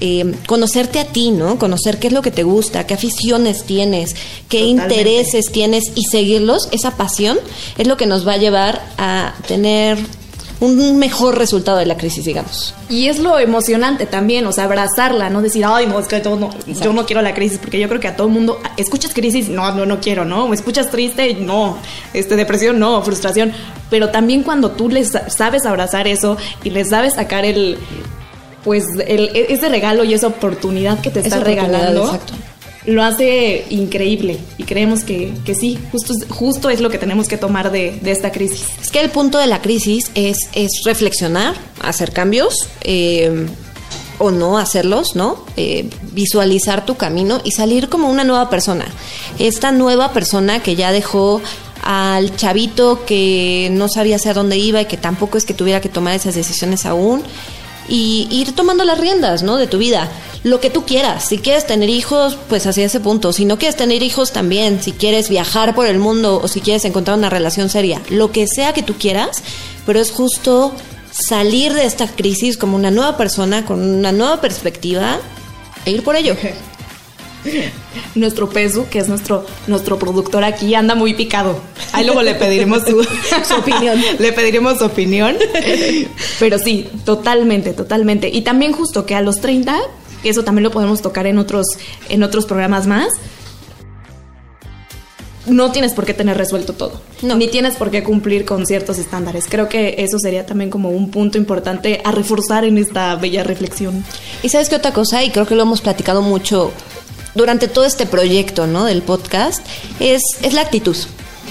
eh, 0.00 0.34
conocerte 0.46 0.98
a 1.00 1.04
ti, 1.06 1.30
¿no? 1.30 1.58
Conocer 1.58 1.98
qué 1.98 2.08
es 2.08 2.12
lo 2.12 2.22
que 2.22 2.30
te 2.30 2.42
gusta, 2.42 2.86
qué 2.86 2.94
aficiones 2.94 3.64
tienes, 3.64 4.14
qué 4.48 4.60
Totalmente. 4.60 4.94
intereses 4.94 5.46
tienes 5.52 5.84
y 5.94 6.04
seguirlos, 6.04 6.68
esa 6.72 6.96
pasión 6.96 7.38
es 7.78 7.86
lo 7.86 7.96
que 7.96 8.06
nos 8.06 8.26
va 8.26 8.34
a 8.34 8.38
llevar 8.38 8.82
a 8.98 9.34
tener 9.46 9.98
un 10.62 10.96
mejor 10.98 11.36
resultado 11.38 11.78
de 11.78 11.86
la 11.86 11.96
crisis, 11.96 12.24
digamos. 12.24 12.74
Y 12.88 13.08
es 13.08 13.18
lo 13.18 13.38
emocionante 13.38 14.06
también, 14.06 14.46
o 14.46 14.52
sea, 14.52 14.64
abrazarla, 14.64 15.28
no 15.30 15.42
decir, 15.42 15.64
ay, 15.66 15.86
no, 15.86 15.98
es 15.98 16.06
que 16.06 16.20
yo 16.22 16.36
no, 16.36 16.50
yo 16.66 16.92
no 16.92 17.04
quiero 17.04 17.20
la 17.22 17.34
crisis, 17.34 17.58
porque 17.58 17.80
yo 17.80 17.88
creo 17.88 18.00
que 18.00 18.08
a 18.08 18.14
todo 18.16 18.28
el 18.28 18.32
mundo, 18.32 18.60
escuchas 18.76 19.12
crisis, 19.12 19.48
no, 19.48 19.72
no, 19.74 19.86
no 19.86 20.00
quiero, 20.00 20.24
¿no? 20.24 20.44
O 20.44 20.54
escuchas 20.54 20.90
triste, 20.90 21.34
no, 21.34 21.78
este, 22.14 22.36
depresión, 22.36 22.78
no, 22.78 23.02
frustración. 23.02 23.52
Pero 23.90 24.10
también 24.10 24.42
cuando 24.42 24.70
tú 24.70 24.88
les 24.88 25.10
sa- 25.10 25.28
sabes 25.30 25.66
abrazar 25.66 26.06
eso 26.06 26.36
y 26.62 26.70
les 26.70 26.90
sabes 26.90 27.14
sacar 27.14 27.44
el, 27.44 27.76
pues, 28.64 28.84
el, 29.06 29.30
e- 29.34 29.52
ese 29.52 29.68
regalo 29.68 30.04
y 30.04 30.14
esa 30.14 30.28
oportunidad 30.28 31.00
que 31.00 31.10
te 31.10 31.20
está 31.20 31.40
regalando. 31.40 32.04
exacto. 32.04 32.34
Lo 32.84 33.04
hace 33.04 33.64
increíble 33.70 34.38
y 34.58 34.64
creemos 34.64 35.04
que, 35.04 35.32
que 35.44 35.54
sí, 35.54 35.78
justo, 35.92 36.14
justo 36.28 36.68
es 36.68 36.80
lo 36.80 36.90
que 36.90 36.98
tenemos 36.98 37.28
que 37.28 37.36
tomar 37.36 37.70
de, 37.70 37.98
de 38.02 38.10
esta 38.10 38.32
crisis. 38.32 38.64
Es 38.82 38.90
que 38.90 39.00
el 39.00 39.10
punto 39.10 39.38
de 39.38 39.46
la 39.46 39.62
crisis 39.62 40.10
es, 40.14 40.36
es 40.52 40.82
reflexionar, 40.84 41.54
hacer 41.80 42.12
cambios 42.12 42.68
eh, 42.82 43.46
o 44.18 44.30
no 44.30 44.58
hacerlos, 44.58 45.14
¿no? 45.14 45.44
Eh, 45.56 45.88
visualizar 46.12 46.84
tu 46.84 46.96
camino 46.96 47.40
y 47.44 47.52
salir 47.52 47.88
como 47.88 48.10
una 48.10 48.24
nueva 48.24 48.50
persona. 48.50 48.86
Esta 49.38 49.72
nueva 49.72 50.12
persona 50.12 50.62
que 50.62 50.76
ya 50.76 50.92
dejó 50.92 51.40
al 51.82 52.34
chavito 52.36 53.04
que 53.04 53.68
no 53.72 53.88
sabía 53.88 54.16
hacia 54.16 54.34
dónde 54.34 54.56
iba 54.56 54.80
y 54.80 54.86
que 54.86 54.96
tampoco 54.96 55.38
es 55.38 55.44
que 55.44 55.54
tuviera 55.54 55.80
que 55.80 55.88
tomar 55.88 56.14
esas 56.14 56.34
decisiones 56.34 56.86
aún 56.86 57.22
y 57.88 58.28
ir 58.30 58.54
tomando 58.54 58.84
las 58.84 58.98
riendas, 58.98 59.42
¿no? 59.42 59.56
De 59.56 59.66
tu 59.66 59.78
vida. 59.78 60.08
Lo 60.44 60.60
que 60.60 60.70
tú 60.70 60.84
quieras. 60.84 61.24
Si 61.24 61.38
quieres 61.38 61.66
tener 61.66 61.88
hijos, 61.88 62.36
pues 62.48 62.66
hacia 62.66 62.86
ese 62.86 63.00
punto. 63.00 63.32
Si 63.32 63.44
no 63.44 63.58
quieres 63.58 63.76
tener 63.76 64.02
hijos, 64.02 64.32
también. 64.32 64.82
Si 64.82 64.92
quieres 64.92 65.28
viajar 65.28 65.74
por 65.74 65.86
el 65.86 65.98
mundo 65.98 66.40
o 66.42 66.48
si 66.48 66.60
quieres 66.60 66.84
encontrar 66.84 67.16
una 67.16 67.30
relación 67.30 67.68
seria. 67.68 68.02
Lo 68.10 68.32
que 68.32 68.46
sea 68.46 68.72
que 68.72 68.82
tú 68.82 68.94
quieras, 68.94 69.42
pero 69.86 70.00
es 70.00 70.10
justo 70.10 70.72
salir 71.12 71.74
de 71.74 71.84
esta 71.84 72.08
crisis 72.08 72.56
como 72.56 72.76
una 72.76 72.90
nueva 72.90 73.16
persona, 73.16 73.64
con 73.64 73.80
una 73.80 74.12
nueva 74.12 74.40
perspectiva 74.40 75.18
e 75.84 75.92
ir 75.92 76.02
por 76.02 76.16
ello. 76.16 76.34
Nuestro 78.14 78.48
peso, 78.48 78.86
que 78.90 78.98
es 78.98 79.08
nuestro, 79.08 79.44
nuestro 79.66 79.98
productor 79.98 80.44
aquí, 80.44 80.74
anda 80.74 80.94
muy 80.94 81.14
picado. 81.14 81.58
Ahí 81.92 82.04
luego 82.04 82.22
le 82.22 82.34
pediremos 82.34 82.82
su, 82.84 83.02
su 83.48 83.54
opinión. 83.54 84.00
Le 84.18 84.32
pediremos 84.32 84.78
su 84.78 84.84
opinión. 84.84 85.36
Pero 86.38 86.58
sí, 86.58 86.88
totalmente, 87.04 87.72
totalmente. 87.72 88.28
Y 88.28 88.42
también 88.42 88.72
justo 88.72 89.06
que 89.06 89.14
a 89.14 89.22
los 89.22 89.40
30, 89.40 89.76
que 90.22 90.28
eso 90.28 90.44
también 90.44 90.64
lo 90.64 90.70
podemos 90.70 91.02
tocar 91.02 91.26
en 91.26 91.38
otros, 91.38 91.66
en 92.08 92.22
otros 92.22 92.46
programas 92.46 92.86
más, 92.86 93.08
no 95.46 95.72
tienes 95.72 95.92
por 95.92 96.04
qué 96.04 96.14
tener 96.14 96.36
resuelto 96.36 96.72
todo. 96.72 97.00
No. 97.22 97.36
Ni 97.36 97.48
tienes 97.48 97.76
por 97.76 97.90
qué 97.90 98.02
cumplir 98.02 98.44
con 98.44 98.66
ciertos 98.66 98.98
estándares. 98.98 99.46
Creo 99.48 99.68
que 99.68 99.96
eso 99.98 100.18
sería 100.18 100.46
también 100.46 100.70
como 100.70 100.90
un 100.90 101.10
punto 101.10 101.38
importante 101.38 102.00
a 102.04 102.12
reforzar 102.12 102.64
en 102.64 102.78
esta 102.78 103.14
bella 103.16 103.42
reflexión. 103.42 104.04
Y 104.42 104.48
sabes 104.48 104.68
qué 104.68 104.76
otra 104.76 104.92
cosa, 104.92 105.24
y 105.24 105.30
creo 105.30 105.46
que 105.46 105.56
lo 105.56 105.62
hemos 105.62 105.80
platicado 105.80 106.22
mucho 106.22 106.72
durante 107.34 107.68
todo 107.68 107.84
este 107.84 108.06
proyecto, 108.06 108.66
¿no? 108.66 108.84
Del 108.84 109.02
podcast, 109.02 109.64
es, 110.00 110.22
es 110.42 110.52
la 110.52 110.62
actitud, 110.62 110.96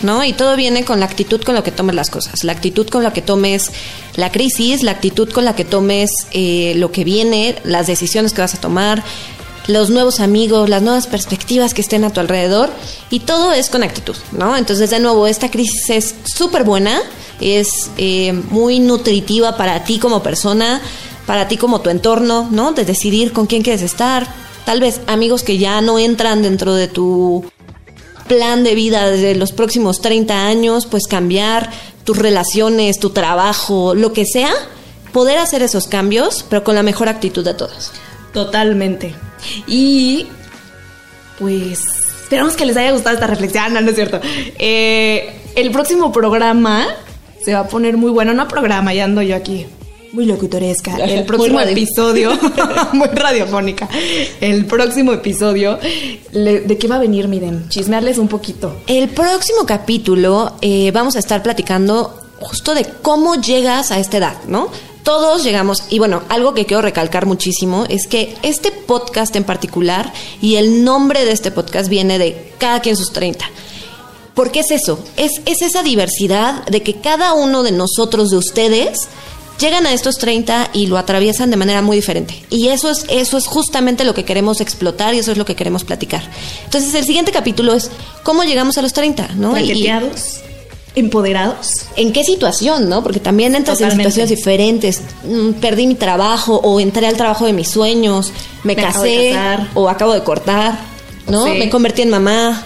¿no? 0.03 0.23
Y 0.23 0.33
todo 0.33 0.55
viene 0.55 0.85
con 0.85 0.99
la 0.99 1.05
actitud 1.05 1.41
con 1.41 1.55
la 1.55 1.63
que 1.63 1.71
tomes 1.71 1.95
las 1.95 2.09
cosas, 2.09 2.43
la 2.43 2.51
actitud 2.51 2.87
con 2.87 3.03
la 3.03 3.13
que 3.13 3.21
tomes 3.21 3.71
la 4.15 4.31
crisis, 4.31 4.83
la 4.83 4.91
actitud 4.91 5.29
con 5.31 5.45
la 5.45 5.55
que 5.55 5.65
tomes 5.65 6.11
eh, 6.31 6.73
lo 6.75 6.91
que 6.91 7.03
viene, 7.03 7.55
las 7.63 7.87
decisiones 7.87 8.33
que 8.33 8.41
vas 8.41 8.53
a 8.53 8.61
tomar, 8.61 9.03
los 9.67 9.89
nuevos 9.89 10.19
amigos, 10.19 10.69
las 10.69 10.81
nuevas 10.81 11.07
perspectivas 11.07 11.73
que 11.73 11.81
estén 11.81 12.03
a 12.03 12.11
tu 12.11 12.19
alrededor 12.19 12.69
y 13.09 13.19
todo 13.19 13.51
es 13.51 13.69
con 13.69 13.83
actitud, 13.83 14.15
¿no? 14.31 14.57
Entonces, 14.57 14.89
de 14.89 14.99
nuevo, 14.99 15.27
esta 15.27 15.51
crisis 15.51 15.89
es 15.89 16.15
súper 16.23 16.63
buena, 16.63 16.99
es 17.39 17.91
eh, 17.97 18.33
muy 18.33 18.79
nutritiva 18.79 19.57
para 19.57 19.83
ti 19.83 19.99
como 19.99 20.23
persona, 20.23 20.81
para 21.25 21.47
ti 21.47 21.57
como 21.57 21.81
tu 21.81 21.89
entorno, 21.89 22.47
¿no? 22.51 22.71
De 22.73 22.85
decidir 22.85 23.33
con 23.33 23.45
quién 23.45 23.61
quieres 23.61 23.83
estar, 23.83 24.27
tal 24.65 24.79
vez 24.79 25.01
amigos 25.07 25.43
que 25.43 25.57
ya 25.57 25.81
no 25.81 25.99
entran 25.99 26.41
dentro 26.41 26.73
de 26.73 26.87
tu 26.87 27.45
plan 28.27 28.63
de 28.63 28.75
vida 28.75 29.09
de 29.09 29.35
los 29.35 29.51
próximos 29.51 30.01
30 30.01 30.45
años, 30.47 30.85
pues 30.85 31.07
cambiar 31.07 31.69
tus 32.03 32.17
relaciones, 32.17 32.99
tu 32.99 33.09
trabajo, 33.09 33.93
lo 33.93 34.13
que 34.13 34.25
sea, 34.25 34.51
poder 35.11 35.37
hacer 35.37 35.61
esos 35.61 35.87
cambios, 35.87 36.45
pero 36.49 36.63
con 36.63 36.75
la 36.75 36.83
mejor 36.83 37.09
actitud 37.09 37.43
de 37.43 37.53
todos. 37.53 37.91
Totalmente. 38.33 39.13
Y 39.67 40.27
pues 41.39 41.79
esperamos 42.23 42.55
que 42.55 42.65
les 42.65 42.77
haya 42.77 42.91
gustado 42.91 43.15
esta 43.15 43.27
reflexión, 43.27 43.73
no, 43.73 43.81
no 43.81 43.89
es 43.89 43.95
cierto. 43.95 44.21
Eh, 44.57 45.41
el 45.55 45.71
próximo 45.71 46.11
programa 46.11 46.87
se 47.43 47.53
va 47.53 47.61
a 47.61 47.67
poner 47.67 47.97
muy 47.97 48.11
bueno, 48.11 48.33
no 48.33 48.47
programa, 48.47 48.93
ya 48.93 49.03
ando 49.03 49.21
yo 49.21 49.35
aquí. 49.35 49.65
Muy 50.13 50.25
locutoresca. 50.25 50.97
El 50.97 51.25
próximo 51.25 51.59
episodio, 51.61 52.31
muy 52.93 53.07
radiofónica. 53.07 53.87
El 54.41 54.65
próximo 54.65 55.13
episodio, 55.13 55.79
le- 56.33 56.61
¿de 56.61 56.77
qué 56.77 56.87
va 56.87 56.95
a 56.97 56.99
venir, 56.99 57.27
miren? 57.29 57.69
Chismearles 57.69 58.17
un 58.17 58.27
poquito. 58.27 58.75
El 58.87 59.07
próximo 59.09 59.65
capítulo 59.65 60.53
eh, 60.61 60.91
vamos 60.91 61.15
a 61.15 61.19
estar 61.19 61.41
platicando 61.41 62.13
justo 62.41 62.73
de 62.75 62.85
cómo 63.01 63.35
llegas 63.35 63.91
a 63.91 63.99
esta 63.99 64.17
edad, 64.17 64.35
¿no? 64.47 64.67
Todos 65.03 65.43
llegamos, 65.43 65.83
y 65.89 65.97
bueno, 65.99 66.21
algo 66.29 66.53
que 66.53 66.65
quiero 66.65 66.81
recalcar 66.81 67.25
muchísimo 67.25 67.85
es 67.89 68.05
que 68.05 68.35
este 68.43 68.71
podcast 68.71 69.35
en 69.35 69.45
particular 69.45 70.11
y 70.41 70.55
el 70.55 70.83
nombre 70.83 71.23
de 71.25 71.31
este 71.31 71.51
podcast 71.51 71.89
viene 71.89 72.19
de 72.19 72.51
cada 72.59 72.81
quien 72.81 72.97
sus 72.97 73.11
30. 73.13 73.45
¿Por 74.35 74.51
qué 74.51 74.59
es 74.59 74.71
eso? 74.71 74.99
Es, 75.17 75.41
es 75.45 75.61
esa 75.61 75.83
diversidad 75.83 76.65
de 76.67 76.83
que 76.83 76.95
cada 76.95 77.33
uno 77.33 77.63
de 77.63 77.71
nosotros, 77.71 78.29
de 78.29 78.37
ustedes, 78.37 79.07
llegan 79.61 79.85
a 79.85 79.93
estos 79.93 80.17
30 80.17 80.71
y 80.73 80.87
lo 80.87 80.97
atraviesan 80.97 81.49
de 81.51 81.57
manera 81.57 81.81
muy 81.81 81.95
diferente. 81.95 82.43
Y 82.49 82.67
eso 82.67 82.89
es, 82.89 83.05
eso 83.09 83.37
es 83.37 83.47
justamente 83.47 84.03
lo 84.03 84.13
que 84.13 84.25
queremos 84.25 84.59
explotar 84.59 85.13
y 85.13 85.19
eso 85.19 85.31
es 85.31 85.37
lo 85.37 85.45
que 85.45 85.55
queremos 85.55 85.83
platicar. 85.85 86.23
Entonces, 86.65 86.93
el 86.95 87.05
siguiente 87.05 87.31
capítulo 87.31 87.73
es 87.73 87.89
cómo 88.23 88.43
llegamos 88.43 88.77
a 88.77 88.81
los 88.81 88.91
30, 88.91 89.29
¿no? 89.35 89.57
Y- 89.57 89.87
empoderados. 90.95 91.85
¿En 91.95 92.11
qué 92.11 92.23
situación, 92.23 92.89
no? 92.89 93.01
Porque 93.01 93.19
también 93.19 93.55
entras 93.55 93.77
Totalmente. 93.77 94.03
en 94.03 94.11
situaciones 94.11 94.37
diferentes. 94.37 95.01
Mm, 95.23 95.53
Perdí 95.61 95.87
mi 95.87 95.95
trabajo 95.95 96.59
o 96.63 96.79
entré 96.79 97.07
al 97.07 97.15
trabajo 97.15 97.45
de 97.45 97.53
mis 97.53 97.69
sueños, 97.69 98.31
me, 98.63 98.75
casé 98.75 99.33
o 99.73 99.87
acabo 99.89 100.13
de 100.13 100.23
cortar, 100.23 100.77
¿no? 101.27 101.45
Sí. 101.45 101.51
Me 101.51 101.69
convertí 101.69 102.01
en 102.01 102.09
mamá. 102.09 102.65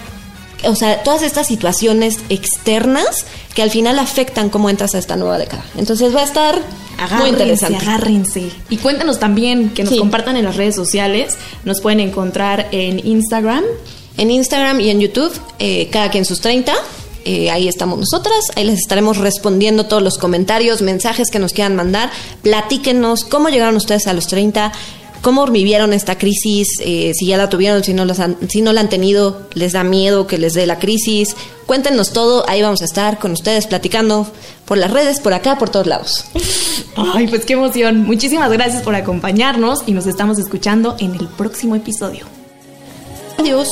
O 0.64 0.74
sea, 0.74 1.02
todas 1.02 1.22
estas 1.22 1.46
situaciones 1.46 2.18
externas 2.28 3.26
que 3.54 3.62
al 3.62 3.70
final 3.70 3.98
afectan 3.98 4.48
cómo 4.48 4.70
entras 4.70 4.94
a 4.94 4.98
esta 4.98 5.16
nueva 5.16 5.38
década. 5.38 5.64
Entonces 5.76 6.14
va 6.14 6.20
a 6.20 6.24
estar 6.24 6.60
muy 7.18 7.28
interesante. 7.28 7.76
agárrense. 7.76 8.50
Y 8.70 8.78
cuéntanos 8.78 9.18
también 9.18 9.70
que 9.70 9.84
nos 9.84 9.92
Sí. 9.92 9.98
compartan 9.98 10.36
en 10.36 10.44
las 10.44 10.56
redes 10.56 10.74
sociales. 10.74 11.34
Nos 11.64 11.80
pueden 11.80 12.00
encontrar 12.00 12.68
en 12.72 13.06
Instagram. 13.06 13.64
En 14.16 14.30
Instagram 14.30 14.80
y 14.80 14.88
en 14.90 15.00
YouTube, 15.00 15.32
eh, 15.58 15.88
cada 15.92 16.10
quien 16.10 16.24
sus 16.24 16.40
30. 16.40 16.74
eh, 17.28 17.50
ahí 17.50 17.66
estamos 17.66 17.98
nosotras, 17.98 18.52
ahí 18.54 18.62
les 18.62 18.78
estaremos 18.78 19.16
respondiendo 19.16 19.86
todos 19.86 20.00
los 20.00 20.16
comentarios, 20.16 20.80
mensajes 20.80 21.28
que 21.28 21.40
nos 21.40 21.52
quieran 21.52 21.74
mandar. 21.74 22.08
Platíquenos 22.42 23.24
cómo 23.24 23.48
llegaron 23.48 23.74
ustedes 23.74 24.06
a 24.06 24.12
los 24.12 24.28
30, 24.28 24.70
cómo 25.26 25.44
vivieron 25.48 25.92
esta 25.92 26.16
crisis, 26.16 26.68
eh, 26.78 27.10
si 27.12 27.26
ya 27.26 27.36
la 27.36 27.48
tuvieron, 27.48 27.82
si 27.82 27.92
no, 27.92 28.04
las 28.04 28.20
han- 28.20 28.36
si 28.48 28.60
no 28.62 28.72
la 28.72 28.80
han 28.82 28.88
tenido, 28.88 29.48
les 29.54 29.72
da 29.72 29.82
miedo 29.82 30.28
que 30.28 30.38
les 30.38 30.52
dé 30.54 30.66
la 30.68 30.78
crisis. 30.78 31.34
Cuéntenos 31.66 32.12
todo, 32.12 32.48
ahí 32.48 32.62
vamos 32.62 32.80
a 32.80 32.84
estar 32.84 33.18
con 33.18 33.32
ustedes 33.32 33.66
platicando 33.66 34.28
por 34.66 34.78
las 34.78 34.92
redes, 34.92 35.18
por 35.18 35.32
acá, 35.34 35.58
por 35.58 35.68
todos 35.68 35.88
lados. 35.88 36.26
Ay, 36.96 37.26
pues 37.26 37.44
qué 37.44 37.54
emoción. 37.54 38.04
Muchísimas 38.04 38.52
gracias 38.52 38.84
por 38.84 38.94
acompañarnos 38.94 39.80
y 39.88 39.92
nos 39.94 40.06
estamos 40.06 40.38
escuchando 40.38 40.94
en 41.00 41.16
el 41.16 41.26
próximo 41.26 41.74
episodio. 41.74 42.24
Adiós. 43.36 43.68